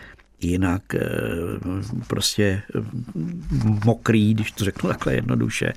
jinak 0.44 0.94
eh, 0.94 1.00
prostě 2.07 2.62
eh, 2.76 2.80
mokrý, 3.85 4.35
když 4.35 4.52
to 4.52 4.64
řeknu 4.64 4.88
takhle 4.88 5.14
jednoduše, 5.14 5.72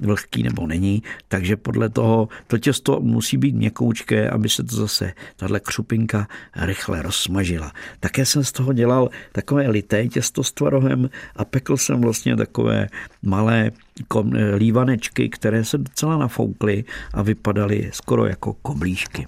vlhký 0.00 0.42
nebo 0.42 0.66
není, 0.66 1.02
takže 1.28 1.56
podle 1.56 1.88
toho 1.88 2.28
to 2.46 2.58
těsto 2.58 3.00
musí 3.00 3.36
být 3.36 3.54
měkoučké, 3.54 4.30
aby 4.30 4.48
se 4.48 4.62
to 4.62 4.76
zase, 4.76 5.12
tahle 5.36 5.60
křupinka 5.60 6.28
rychle 6.56 7.02
rozsmažila. 7.02 7.72
Také 8.00 8.26
jsem 8.26 8.44
z 8.44 8.52
toho 8.52 8.72
dělal 8.72 9.08
takové 9.32 9.68
lité 9.68 10.08
těsto 10.08 10.44
s 10.44 10.52
tvarohem 10.52 11.10
a 11.36 11.44
pekl 11.44 11.76
jsem 11.76 12.00
vlastně 12.00 12.36
takové 12.36 12.88
malé 13.22 13.70
lívanečky, 14.56 15.28
které 15.28 15.64
se 15.64 15.78
docela 15.78 16.16
nafoukly 16.16 16.84
a 17.14 17.22
vypadaly 17.22 17.90
skoro 17.92 18.26
jako 18.26 18.52
koblížky. 18.52 19.26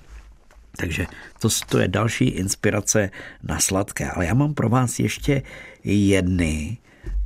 Takže 0.77 1.07
to, 1.41 1.49
to 1.69 1.79
je 1.79 1.89
další 1.89 2.25
inspirace 2.25 3.11
na 3.43 3.61
sladké. 3.61 4.11
Ale 4.11 4.27
já 4.27 4.35
mám 4.35 4.55
pro 4.55 4.69
vás 4.69 4.99
ještě 4.99 5.43
jedny 5.85 6.79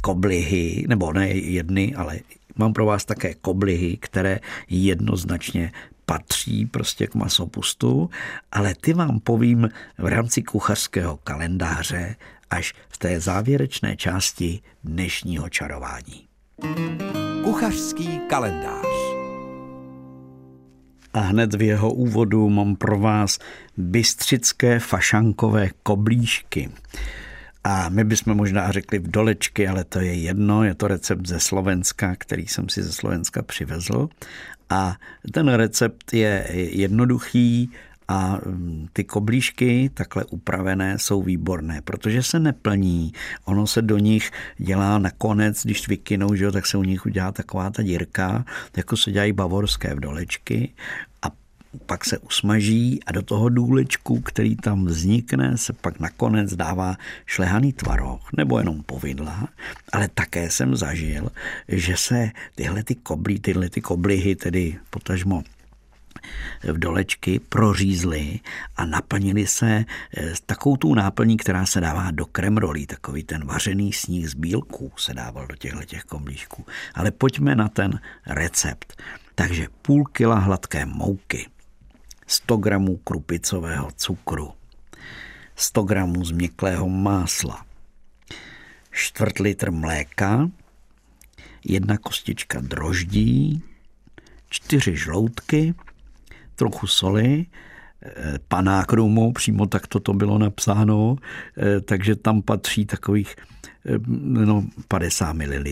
koblihy, 0.02 0.84
nebo 0.88 1.12
ne 1.12 1.28
jedny, 1.28 1.94
ale 1.94 2.18
mám 2.56 2.72
pro 2.72 2.86
vás 2.86 3.04
také 3.04 3.34
koblihy, 3.34 3.96
které 3.96 4.40
jednoznačně 4.68 5.72
patří 6.06 6.66
prostě 6.66 7.06
k 7.06 7.14
masopustu, 7.14 8.10
ale 8.52 8.74
ty 8.80 8.92
vám 8.92 9.20
povím 9.20 9.68
v 9.98 10.06
rámci 10.06 10.42
kuchařského 10.42 11.16
kalendáře 11.16 12.16
až 12.50 12.74
v 12.88 12.98
té 12.98 13.20
závěrečné 13.20 13.96
části 13.96 14.60
dnešního 14.84 15.48
čarování. 15.48 16.26
Kuchařský 17.44 18.20
kalendář 18.28 19.11
a 21.14 21.20
hned 21.20 21.54
v 21.54 21.62
jeho 21.62 21.92
úvodu 21.92 22.48
mám 22.48 22.76
pro 22.76 22.98
vás 22.98 23.38
bystřické 23.76 24.78
fašankové 24.78 25.70
koblížky. 25.82 26.70
A 27.64 27.88
my 27.88 28.04
bychom 28.04 28.34
možná 28.34 28.72
řekli 28.72 28.98
v 28.98 29.10
dolečky, 29.10 29.68
ale 29.68 29.84
to 29.84 30.00
je 30.00 30.14
jedno, 30.14 30.64
je 30.64 30.74
to 30.74 30.88
recept 30.88 31.26
ze 31.26 31.40
Slovenska, 31.40 32.16
který 32.18 32.46
jsem 32.46 32.68
si 32.68 32.82
ze 32.82 32.92
Slovenska 32.92 33.42
přivezl. 33.42 34.08
A 34.70 34.96
ten 35.32 35.48
recept 35.48 36.14
je 36.14 36.46
jednoduchý, 36.52 37.70
a 38.12 38.38
mm, 38.46 38.88
ty 38.92 39.04
koblížky 39.04 39.90
takhle 39.94 40.24
upravené 40.24 40.98
jsou 40.98 41.22
výborné, 41.22 41.80
protože 41.82 42.22
se 42.22 42.38
neplní. 42.38 43.12
Ono 43.44 43.66
se 43.66 43.82
do 43.82 43.98
nich 43.98 44.30
dělá 44.58 44.98
nakonec, 44.98 45.64
když 45.64 45.88
vykynou, 45.88 46.34
že 46.34 46.44
jo, 46.44 46.52
tak 46.52 46.66
se 46.66 46.78
u 46.78 46.82
nich 46.82 47.06
udělá 47.06 47.32
taková 47.32 47.70
ta 47.70 47.82
dírka, 47.82 48.44
jako 48.76 48.96
se 48.96 49.12
dělají 49.12 49.32
bavorské 49.32 49.94
vdolečky 49.94 50.72
a 51.22 51.30
pak 51.86 52.04
se 52.04 52.18
usmaží 52.18 53.00
a 53.06 53.12
do 53.12 53.22
toho 53.22 53.48
důlečku, 53.48 54.20
který 54.20 54.56
tam 54.56 54.84
vznikne, 54.84 55.58
se 55.58 55.72
pak 55.72 56.00
nakonec 56.00 56.54
dává 56.54 56.96
šlehaný 57.26 57.72
tvaroh 57.72 58.28
nebo 58.36 58.58
jenom 58.58 58.82
povidla, 58.82 59.48
ale 59.92 60.08
také 60.14 60.50
jsem 60.50 60.76
zažil, 60.76 61.28
že 61.68 61.96
se 61.96 62.30
tyhle 62.54 62.82
ty 62.82 62.94
koblí, 62.94 63.40
tyhle 63.40 63.68
ty 63.70 63.80
koblihy, 63.80 64.36
tedy 64.36 64.78
potažmo 64.90 65.42
v 66.64 66.78
dolečky 66.78 67.38
prořízly 67.38 68.40
a 68.76 68.84
naplnili 68.86 69.46
se 69.46 69.84
eh, 70.16 70.32
takovou 70.46 70.76
tu 70.76 70.94
náplní, 70.94 71.36
která 71.36 71.66
se 71.66 71.80
dává 71.80 72.10
do 72.10 72.26
kremrolí, 72.26 72.86
takový 72.86 73.24
ten 73.24 73.46
vařený 73.46 73.92
sníh 73.92 74.30
z 74.30 74.34
bílků 74.34 74.92
se 74.96 75.14
dával 75.14 75.46
do 75.46 75.56
těchto 75.56 75.84
těch 75.84 76.04
komlíšků. 76.04 76.66
Ale 76.94 77.10
pojďme 77.10 77.54
na 77.54 77.68
ten 77.68 78.00
recept. 78.26 79.02
Takže 79.34 79.66
půl 79.82 80.04
kila 80.04 80.38
hladké 80.38 80.86
mouky, 80.86 81.46
100 82.26 82.56
gramů 82.56 82.96
krupicového 82.96 83.90
cukru, 83.96 84.52
100 85.56 85.82
gramů 85.82 86.24
změklého 86.24 86.88
másla, 86.88 87.66
čtvrt 88.90 89.38
litr 89.38 89.70
mléka, 89.70 90.50
jedna 91.64 91.98
kostička 91.98 92.60
droždí, 92.60 93.62
čtyři 94.48 94.96
žloutky, 94.96 95.74
trochu 96.54 96.86
soli, 96.86 97.46
eh, 98.02 98.38
panák 98.48 98.92
rumu, 98.92 99.32
přímo 99.32 99.66
tak 99.66 99.86
to 99.86 100.12
bylo 100.12 100.38
napsáno, 100.38 101.16
eh, 101.56 101.80
takže 101.80 102.16
tam 102.16 102.42
patří 102.42 102.86
takových 102.86 103.36
eh, 103.86 103.98
no, 104.18 104.64
50 104.88 105.32
ml 105.32 105.64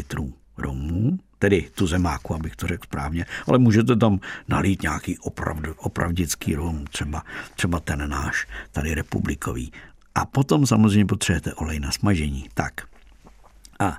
rumu, 0.59 1.19
tedy 1.39 1.69
tu 1.75 1.87
zemáku, 1.87 2.35
abych 2.35 2.57
to 2.57 2.67
řekl 2.67 2.85
správně, 2.85 3.27
ale 3.47 3.59
můžete 3.59 3.97
tam 3.97 4.21
nalít 4.49 4.83
nějaký 4.83 5.19
opravdu, 5.19 5.75
opravdický 5.77 6.55
rum, 6.55 6.85
třeba, 6.91 7.23
třeba 7.57 7.81
ten 7.81 8.11
náš, 8.11 8.47
tady 8.73 8.95
republikový. 8.95 9.73
A 10.15 10.27
potom 10.27 10.67
samozřejmě 10.67 11.07
potřebujete 11.07 11.55
olej 11.55 11.81
na 11.81 11.91
smažení. 11.91 12.45
Tak, 12.55 12.90
a 13.81 13.99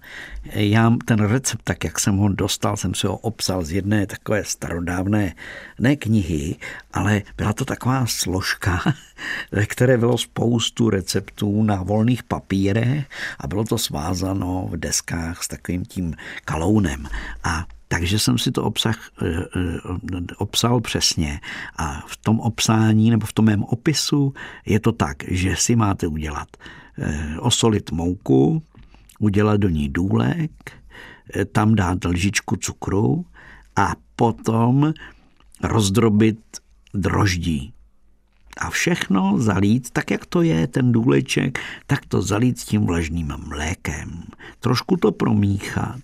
já 0.53 0.91
ten 1.05 1.19
recept, 1.19 1.61
tak 1.63 1.83
jak 1.83 1.99
jsem 1.99 2.17
ho 2.17 2.29
dostal, 2.29 2.77
jsem 2.77 2.93
si 2.93 3.07
ho 3.07 3.17
obsal 3.17 3.63
z 3.63 3.71
jedné 3.71 4.07
takové 4.07 4.43
starodávné, 4.43 5.35
ne 5.79 5.95
knihy, 5.95 6.55
ale 6.93 7.21
byla 7.37 7.53
to 7.53 7.65
taková 7.65 8.05
složka, 8.05 8.81
ve 9.51 9.65
které 9.65 9.97
bylo 9.97 10.17
spoustu 10.17 10.89
receptů 10.89 11.63
na 11.63 11.83
volných 11.83 12.23
papírech 12.23 13.09
a 13.39 13.47
bylo 13.47 13.63
to 13.63 13.77
svázáno 13.77 14.67
v 14.71 14.77
deskách 14.77 15.43
s 15.43 15.47
takovým 15.47 15.85
tím 15.85 16.15
kalounem. 16.45 17.07
A 17.43 17.65
takže 17.87 18.19
jsem 18.19 18.37
si 18.37 18.51
to 18.51 18.63
obsah, 18.63 19.09
eh, 19.21 19.27
eh, 19.27 20.35
obsal 20.37 20.81
přesně 20.81 21.39
a 21.77 22.03
v 22.07 22.17
tom 22.17 22.39
obsání 22.39 23.09
nebo 23.09 23.25
v 23.25 23.33
tom 23.33 23.45
mém 23.45 23.63
opisu 23.63 24.33
je 24.65 24.79
to 24.79 24.91
tak, 24.91 25.23
že 25.27 25.55
si 25.55 25.75
máte 25.75 26.07
udělat 26.07 26.47
eh, 26.97 27.39
osolit 27.39 27.91
mouku, 27.91 28.63
udělat 29.21 29.57
do 29.57 29.69
ní 29.69 29.89
důlek, 29.89 30.51
eh, 31.35 31.45
tam 31.45 31.75
dát 31.75 32.05
lžičku 32.05 32.55
cukru 32.55 33.25
a 33.75 33.93
potom 34.15 34.93
rozdrobit 35.63 36.39
droždí. 36.93 37.73
A 38.57 38.69
všechno 38.69 39.39
zalít, 39.39 39.91
tak 39.91 40.11
jak 40.11 40.25
to 40.25 40.41
je, 40.41 40.67
ten 40.67 40.91
důleček, 40.91 41.59
tak 41.87 42.05
to 42.05 42.21
zalít 42.21 42.59
s 42.59 42.65
tím 42.65 42.85
vlažným 42.85 43.33
mlékem. 43.47 44.23
Trošku 44.59 44.97
to 44.97 45.11
promíchat 45.11 46.01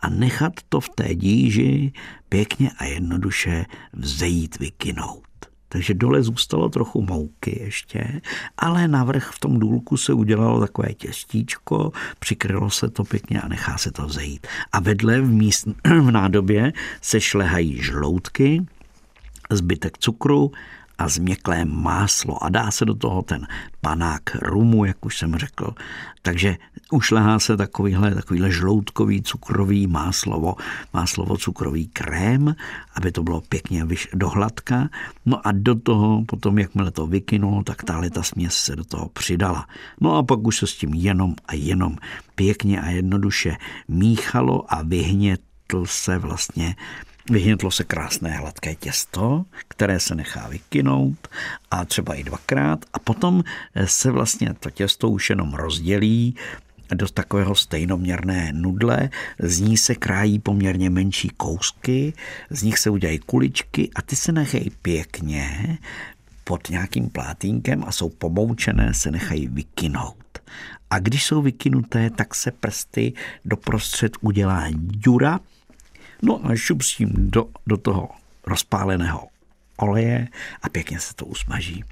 a 0.00 0.08
nechat 0.08 0.52
to 0.68 0.80
v 0.80 0.88
té 0.88 1.14
díži 1.14 1.92
pěkně 2.28 2.70
a 2.78 2.84
jednoduše 2.84 3.66
vzejít, 3.92 4.58
vykynout 4.58 5.49
takže 5.72 5.94
dole 5.94 6.22
zůstalo 6.22 6.68
trochu 6.68 7.02
mouky 7.02 7.60
ještě, 7.62 8.20
ale 8.56 8.88
navrch 8.88 9.30
v 9.30 9.38
tom 9.38 9.58
důlku 9.58 9.96
se 9.96 10.12
udělalo 10.12 10.60
takové 10.60 10.94
těstíčko, 10.94 11.92
přikrylo 12.18 12.70
se 12.70 12.90
to 12.90 13.04
pěkně 13.04 13.40
a 13.40 13.48
nechá 13.48 13.78
se 13.78 13.90
to 13.90 14.06
vzejít. 14.06 14.46
A 14.72 14.80
vedle 14.80 15.20
v, 15.20 15.30
míst, 15.30 15.68
v 15.84 16.10
nádobě 16.10 16.72
se 17.00 17.20
šlehají 17.20 17.82
žloutky, 17.82 18.66
zbytek 19.50 19.98
cukru 19.98 20.52
a 21.00 21.08
změklé 21.08 21.64
máslo 21.64 22.44
a 22.44 22.48
dá 22.48 22.70
se 22.70 22.84
do 22.84 22.94
toho 22.94 23.22
ten 23.22 23.46
panák 23.80 24.22
rumu, 24.42 24.84
jak 24.84 25.06
už 25.06 25.18
jsem 25.18 25.36
řekl. 25.36 25.74
Takže 26.22 26.56
ušlehá 26.92 27.38
se 27.38 27.56
takovýhle, 27.56 28.14
takovýhle 28.14 28.50
žloutkový 28.50 29.22
cukrový 29.22 29.86
máslovo, 29.86 30.54
máslovo 30.92 31.36
cukrový 31.36 31.88
krém, 31.88 32.54
aby 32.94 33.12
to 33.12 33.22
bylo 33.22 33.40
pěkně 33.40 33.86
dohladka. 34.14 34.88
No 35.26 35.46
a 35.46 35.52
do 35.52 35.74
toho 35.74 36.24
potom, 36.24 36.58
jakmile 36.58 36.90
to 36.90 37.06
vykynulo, 37.06 37.62
tak 37.62 37.82
tahle 37.82 38.10
ta 38.10 38.22
směs 38.22 38.54
se 38.54 38.76
do 38.76 38.84
toho 38.84 39.08
přidala. 39.08 39.66
No 40.00 40.16
a 40.16 40.22
pak 40.22 40.46
už 40.46 40.58
se 40.58 40.66
s 40.66 40.76
tím 40.76 40.94
jenom 40.94 41.34
a 41.46 41.54
jenom 41.54 41.96
pěkně 42.34 42.80
a 42.80 42.90
jednoduše 42.90 43.56
míchalo 43.88 44.74
a 44.74 44.82
vyhnětl 44.82 45.84
se 45.84 46.18
vlastně 46.18 46.76
vyhnětlo 47.30 47.70
se 47.70 47.84
krásné 47.84 48.30
hladké 48.30 48.74
těsto, 48.74 49.44
které 49.68 50.00
se 50.00 50.14
nechá 50.14 50.48
vykynout 50.48 51.28
a 51.70 51.84
třeba 51.84 52.14
i 52.14 52.24
dvakrát 52.24 52.84
a 52.92 52.98
potom 52.98 53.44
se 53.84 54.10
vlastně 54.10 54.54
to 54.60 54.70
těsto 54.70 55.10
už 55.10 55.30
jenom 55.30 55.54
rozdělí 55.54 56.36
do 56.94 57.08
takového 57.08 57.54
stejnoměrné 57.54 58.52
nudle, 58.52 59.10
z 59.38 59.60
ní 59.60 59.76
se 59.76 59.94
krájí 59.94 60.38
poměrně 60.38 60.90
menší 60.90 61.28
kousky, 61.28 62.12
z 62.50 62.62
nich 62.62 62.78
se 62.78 62.90
udělají 62.90 63.18
kuličky 63.18 63.90
a 63.94 64.02
ty 64.02 64.16
se 64.16 64.32
nechají 64.32 64.70
pěkně 64.82 65.78
pod 66.44 66.70
nějakým 66.70 67.10
plátínkem 67.10 67.84
a 67.86 67.92
jsou 67.92 68.08
pomoučené, 68.08 68.94
se 68.94 69.10
nechají 69.10 69.48
vykynout. 69.48 70.38
A 70.90 70.98
když 70.98 71.24
jsou 71.24 71.42
vykynuté, 71.42 72.10
tak 72.10 72.34
se 72.34 72.50
prsty 72.50 73.12
doprostřed 73.44 74.12
udělá 74.20 74.66
dura, 74.74 75.40
no 76.22 76.40
a 76.44 76.56
šup 76.56 76.82
s 76.82 76.96
tím 76.96 77.10
do, 77.14 77.46
do 77.66 77.76
toho 77.76 78.08
rozpáleného 78.46 79.28
oleje 79.76 80.28
a 80.62 80.68
pěkně 80.68 81.00
se 81.00 81.14
to 81.14 81.26
usmaží. 81.26 81.84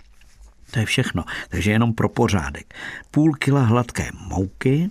To 0.71 0.79
je 0.79 0.87
všechno. 0.87 1.25
Takže 1.49 1.71
jenom 1.71 1.95
pro 1.95 2.09
pořádek. 2.09 2.75
Půl 3.11 3.35
kila 3.35 3.63
hladké 3.63 4.11
mouky, 4.29 4.91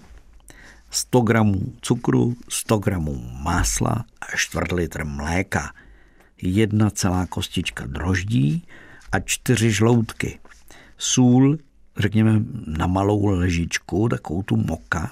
100 0.89 1.21
gramů 1.21 1.73
cukru, 1.82 2.36
100 2.50 2.78
gramů 2.78 3.30
másla 3.43 4.06
a 4.21 4.26
čtvrt 4.36 4.71
litr 4.71 5.06
mléka, 5.06 5.73
jedna 6.41 6.89
celá 6.89 7.26
kostička 7.26 7.86
droždí 7.86 8.67
a 9.12 9.19
čtyři 9.19 9.71
žloutky, 9.71 10.39
sůl, 10.97 11.58
řekněme, 12.00 12.42
na 12.66 12.88
malou 12.88 13.26
ležičku, 13.26 14.10
takovou 14.10 14.44
tu 14.44 14.56
moka, 14.56 15.12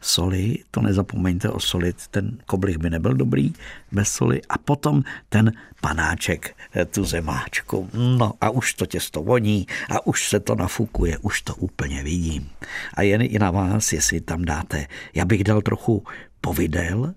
soli, 0.00 0.58
to 0.70 0.80
nezapomeňte 0.80 1.50
osolit, 1.50 1.96
ten 2.10 2.38
koblich 2.46 2.78
by 2.78 2.90
nebyl 2.90 3.14
dobrý 3.14 3.52
bez 3.92 4.08
soli 4.08 4.42
a 4.48 4.58
potom 4.58 5.02
ten 5.28 5.52
panáček, 5.80 6.56
eh, 6.74 6.84
tu 6.84 7.04
zemáčku. 7.04 7.90
No 7.94 8.32
a 8.40 8.50
už 8.50 8.74
to 8.74 8.86
těsto 8.86 9.22
voní 9.22 9.66
a 9.90 10.06
už 10.06 10.28
se 10.28 10.40
to 10.40 10.54
nafukuje, 10.54 11.18
už 11.18 11.42
to 11.42 11.54
úplně 11.54 12.02
vidím. 12.02 12.48
A 12.94 13.02
jen 13.02 13.22
i 13.22 13.38
na 13.38 13.50
vás, 13.50 13.92
jestli 13.92 14.20
tam 14.20 14.44
dáte, 14.44 14.86
já 15.14 15.24
bych 15.24 15.44
dal 15.44 15.62
trochu 15.62 16.04
povidel, 16.40 17.14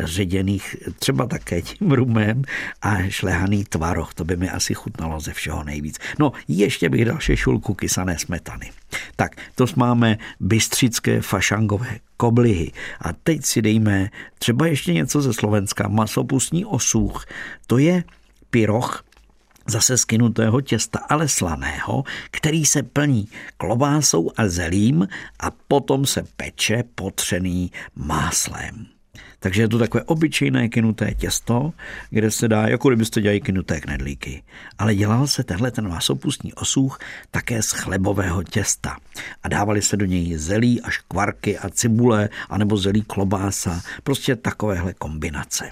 ředěných 0.00 0.76
třeba 0.98 1.26
také 1.26 1.62
tím 1.62 1.92
rumem 1.92 2.42
a 2.82 2.98
šlehaný 3.08 3.64
tvaroh. 3.64 4.14
To 4.14 4.24
by 4.24 4.36
mi 4.36 4.50
asi 4.50 4.74
chutnalo 4.74 5.20
ze 5.20 5.32
všeho 5.32 5.64
nejvíc. 5.64 5.98
No, 6.18 6.32
ještě 6.48 6.88
bych 6.88 7.04
dal 7.04 7.18
šešulku 7.18 7.74
kysané 7.74 8.18
smetany. 8.18 8.70
Tak, 9.16 9.36
to 9.54 9.66
máme 9.76 10.18
bystřické 10.40 11.20
fašangové 11.20 11.98
koblihy. 12.16 12.72
A 13.00 13.12
teď 13.12 13.44
si 13.44 13.62
dejme 13.62 14.10
třeba 14.38 14.66
ještě 14.66 14.92
něco 14.92 15.22
ze 15.22 15.32
Slovenska. 15.32 15.88
Masopustní 15.88 16.64
osuch. 16.64 17.24
To 17.66 17.78
je 17.78 18.04
pyroch, 18.50 19.04
zase 19.66 19.98
skinutého 19.98 20.60
těsta, 20.60 20.98
ale 21.08 21.28
slaného, 21.28 22.04
který 22.30 22.66
se 22.66 22.82
plní 22.82 23.28
klobásou 23.56 24.30
a 24.36 24.48
zelím 24.48 25.08
a 25.40 25.50
potom 25.50 26.06
se 26.06 26.24
peče 26.36 26.84
potřený 26.94 27.72
máslem. 27.96 28.86
Takže 29.38 29.62
je 29.62 29.68
to 29.68 29.78
takové 29.78 30.04
obyčejné 30.04 30.68
kynuté 30.68 31.14
těsto, 31.14 31.72
kde 32.10 32.30
se 32.30 32.48
dá, 32.48 32.68
jako 32.68 32.88
kdybyste 32.88 33.20
dělali 33.20 33.40
kynuté 33.40 33.80
knedlíky. 33.80 34.42
Ale 34.78 34.94
dělal 34.94 35.26
se 35.26 35.44
tenhle 35.44 35.70
ten 35.70 35.88
masopustní 35.88 36.54
osuch 36.54 36.98
také 37.30 37.62
z 37.62 37.70
chlebového 37.70 38.42
těsta. 38.42 38.96
A 39.42 39.48
dávali 39.48 39.82
se 39.82 39.96
do 39.96 40.04
něj 40.04 40.36
zelí 40.36 40.80
a 40.82 40.90
škvarky 40.90 41.58
a 41.58 41.68
cibule, 41.68 42.28
anebo 42.48 42.76
zelí 42.76 43.02
klobása. 43.02 43.82
Prostě 44.02 44.36
takovéhle 44.36 44.94
kombinace. 44.94 45.70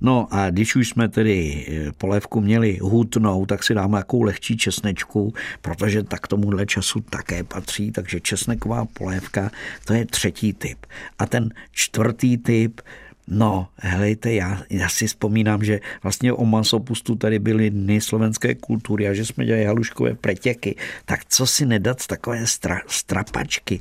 No 0.00 0.28
a 0.30 0.50
když 0.50 0.76
už 0.76 0.88
jsme 0.88 1.08
tedy 1.08 1.66
eh, 1.68 1.92
polévku 1.92 2.40
měli 2.40 2.78
hutnou, 2.82 3.46
tak 3.46 3.64
si 3.64 3.74
dáme 3.74 3.98
jakou 3.98 4.22
lehčí 4.22 4.56
česnečku, 4.56 5.34
protože 5.62 6.02
tak 6.02 6.26
tomuhle 6.26 6.66
času 6.66 7.00
také 7.00 7.44
patří, 7.44 7.92
takže 7.92 8.20
česneková 8.20 8.84
polévka, 8.84 9.50
to 9.84 9.94
je 9.94 10.06
třetí 10.06 10.52
typ. 10.52 10.86
A 11.18 11.26
ten 11.26 11.50
čtvrtý 11.72 12.36
typ, 12.38 12.80
No, 13.28 13.68
helejte, 13.76 14.32
já, 14.32 14.62
já 14.70 14.88
si 14.88 15.06
vzpomínám, 15.06 15.64
že 15.64 15.80
vlastně 16.02 16.32
o 16.32 16.44
masopustu 16.44 17.14
tady 17.14 17.38
byly 17.38 17.70
dny 17.70 18.00
slovenské 18.00 18.54
kultury 18.54 19.08
a 19.08 19.14
že 19.14 19.24
jsme 19.24 19.44
dělali 19.44 19.64
haluškové 19.64 20.14
pretěky. 20.14 20.76
Tak 21.04 21.24
co 21.28 21.46
si 21.46 21.66
nedat 21.66 22.06
takové 22.06 22.46
stra, 22.46 22.80
strapačky? 22.86 23.80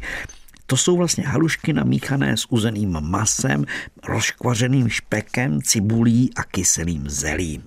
To 0.65 0.77
jsou 0.77 0.97
vlastně 0.97 1.23
halušky 1.23 1.73
namíchané 1.73 2.37
s 2.37 2.45
uzeným 2.49 2.97
masem, 3.01 3.65
rozkvařeným 4.07 4.89
špekem, 4.89 5.61
cibulí 5.61 6.29
a 6.35 6.43
kyselým 6.43 7.09
zelím. 7.09 7.63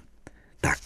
Tak, 0.60 0.78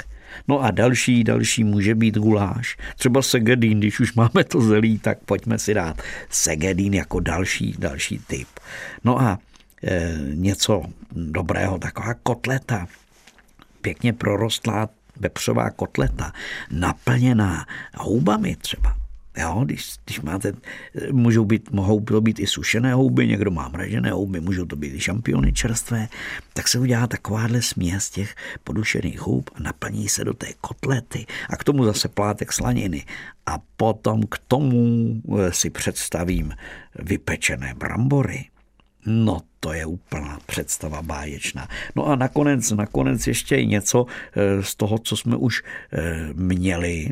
No 0.48 0.60
a 0.60 0.70
další, 0.70 1.24
další 1.24 1.64
může 1.64 1.94
být 1.94 2.18
guláš. 2.18 2.76
Třeba 2.96 3.22
segedín, 3.22 3.78
když 3.78 4.00
už 4.00 4.14
máme 4.14 4.44
to 4.44 4.60
zelí, 4.60 4.98
tak 4.98 5.18
pojďme 5.24 5.58
si 5.58 5.74
dát 5.74 6.02
segedín 6.30 6.94
jako 6.94 7.20
další, 7.20 7.74
další 7.78 8.18
typ. 8.18 8.48
No 9.04 9.20
a 9.20 9.38
e, 9.84 10.18
něco 10.34 10.82
dobrého, 11.12 11.78
taková 11.78 12.14
kotleta, 12.22 12.86
pěkně 13.80 14.12
prorostlá 14.12 14.88
vepřová 15.16 15.70
kotleta, 15.70 16.32
naplněná 16.70 17.66
houbami 17.94 18.56
třeba. 18.56 19.01
Jo, 19.36 19.62
když, 19.64 19.94
když 20.04 20.20
máte, 20.20 20.52
můžou 21.12 21.44
být, 21.44 21.70
mohou 21.70 22.00
to 22.00 22.20
být 22.20 22.40
i 22.40 22.46
sušené 22.46 22.94
houby, 22.94 23.26
někdo 23.26 23.50
má 23.50 23.68
mražené 23.68 24.10
houby, 24.10 24.40
můžou 24.40 24.64
to 24.64 24.76
být 24.76 24.94
i 24.94 25.00
šampiony 25.00 25.52
čerstvé, 25.52 26.08
tak 26.52 26.68
se 26.68 26.78
udělá 26.78 27.06
takováhle 27.06 27.62
směs 27.62 28.10
těch 28.10 28.34
podušených 28.64 29.20
hub 29.20 29.50
a 29.54 29.62
naplní 29.62 30.08
se 30.08 30.24
do 30.24 30.34
té 30.34 30.46
kotlety 30.60 31.26
a 31.48 31.56
k 31.56 31.64
tomu 31.64 31.84
zase 31.84 32.08
plátek 32.08 32.52
slaniny. 32.52 33.04
A 33.46 33.58
potom 33.76 34.22
k 34.22 34.38
tomu 34.48 35.14
eh, 35.38 35.52
si 35.52 35.70
představím 35.70 36.54
vypečené 36.98 37.74
brambory. 37.74 38.44
No 39.06 39.40
to 39.60 39.72
je 39.72 39.86
úplná 39.86 40.38
představa 40.46 41.02
báječná. 41.02 41.68
No 41.96 42.06
a 42.06 42.16
nakonec, 42.16 42.70
nakonec 42.70 43.26
ještě 43.26 43.64
něco 43.64 44.06
eh, 44.06 44.62
z 44.62 44.74
toho, 44.74 44.98
co 44.98 45.16
jsme 45.16 45.36
už 45.36 45.62
eh, 45.92 46.28
měli, 46.34 47.08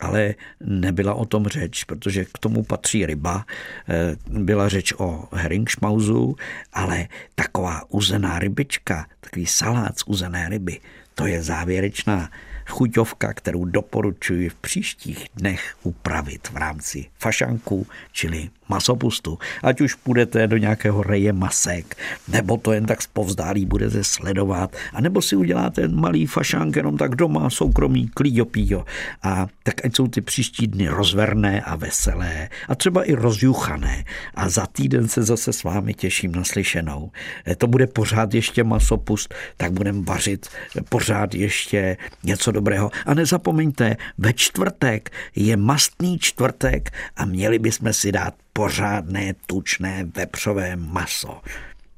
ale 0.00 0.34
nebyla 0.60 1.14
o 1.14 1.24
tom 1.24 1.46
řeč, 1.46 1.84
protože 1.84 2.24
k 2.24 2.38
tomu 2.38 2.62
patří 2.62 3.06
ryba. 3.06 3.46
Eh, 3.88 4.16
byla 4.26 4.68
řeč 4.68 4.92
o 4.98 5.28
heringšmauzu, 5.32 6.36
ale 6.72 7.08
taková 7.34 7.82
uzená 7.88 8.38
rybička, 8.38 9.06
takový 9.20 9.46
salát 9.46 9.98
z 9.98 10.02
uzené 10.06 10.48
ryby, 10.48 10.80
to 11.14 11.26
je 11.26 11.42
závěrečná 11.42 12.30
chuťovka, 12.66 13.32
kterou 13.32 13.64
doporučuji 13.64 14.48
v 14.48 14.54
příštích 14.54 15.26
dnech 15.36 15.76
upravit 15.82 16.48
v 16.48 16.56
rámci 16.56 17.06
fašanku, 17.18 17.86
čili 18.12 18.50
masopustu. 18.68 19.38
Ať 19.62 19.80
už 19.80 19.94
půjdete 19.94 20.46
do 20.46 20.56
nějakého 20.56 21.02
reje 21.02 21.32
masek, 21.32 21.96
nebo 22.28 22.56
to 22.56 22.72
jen 22.72 22.86
tak 22.86 23.02
zpovzdálí 23.02 23.66
budete 23.66 24.04
sledovat, 24.04 24.76
anebo 24.92 25.22
si 25.22 25.36
uděláte 25.36 25.88
malý 25.88 26.26
fašank 26.26 26.76
jenom 26.76 26.96
tak 26.96 27.14
doma, 27.14 27.50
soukromý, 27.50 28.08
klíďopíjo. 28.08 28.84
A 29.22 29.46
tak 29.62 29.84
ať 29.84 29.96
jsou 29.96 30.08
ty 30.08 30.20
příští 30.20 30.66
dny 30.66 30.88
rozverné 30.88 31.60
a 31.60 31.76
veselé 31.76 32.48
a 32.68 32.74
třeba 32.74 33.04
i 33.04 33.12
rozjuchané. 33.14 34.04
A 34.34 34.48
za 34.48 34.66
týden 34.66 35.08
se 35.08 35.22
zase 35.22 35.52
s 35.52 35.64
vámi 35.64 35.94
těším 35.94 36.32
na 36.32 36.44
slyšenou. 36.44 37.10
E, 37.46 37.56
to 37.56 37.66
bude 37.66 37.86
pořád 37.86 38.34
ještě 38.34 38.64
masopust, 38.64 39.34
tak 39.56 39.72
budeme 39.72 40.02
vařit 40.02 40.48
pořád 40.88 41.34
ještě 41.34 41.96
něco 42.24 42.52
dobrého. 42.52 42.90
A 43.06 43.14
nezapomeňte, 43.14 43.96
ve 44.18 44.32
čtvrtek 44.32 45.10
je 45.36 45.56
mastný 45.56 46.18
čtvrtek 46.18 46.90
a 47.16 47.24
měli 47.24 47.58
bychom 47.58 47.92
si 47.92 48.12
dát 48.12 48.34
pořádné 48.52 49.34
tučné 49.46 50.04
vepřové 50.16 50.76
maso. 50.76 51.40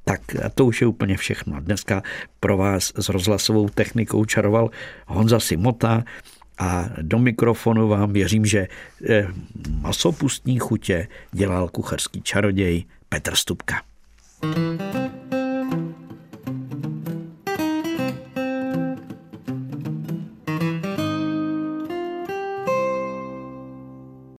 Tak 0.04 0.20
to 0.54 0.66
už 0.66 0.80
je 0.80 0.86
úplně 0.86 1.16
všechno. 1.16 1.60
Dneska 1.60 2.02
pro 2.40 2.56
vás 2.56 2.92
s 2.96 3.08
rozhlasovou 3.08 3.68
technikou 3.68 4.24
čaroval 4.24 4.70
Honza 5.06 5.40
Simota 5.40 6.04
a 6.58 6.88
do 7.02 7.18
mikrofonu 7.18 7.88
vám 7.88 8.12
věřím, 8.12 8.46
že 8.46 8.68
eh, 9.08 9.26
masopustní 9.80 10.58
chutě 10.58 11.08
dělal 11.32 11.68
kucharský 11.68 12.22
čaroděj 12.22 12.84
Petr 13.08 13.34
Stupka. 13.34 13.82
you 14.42 15.09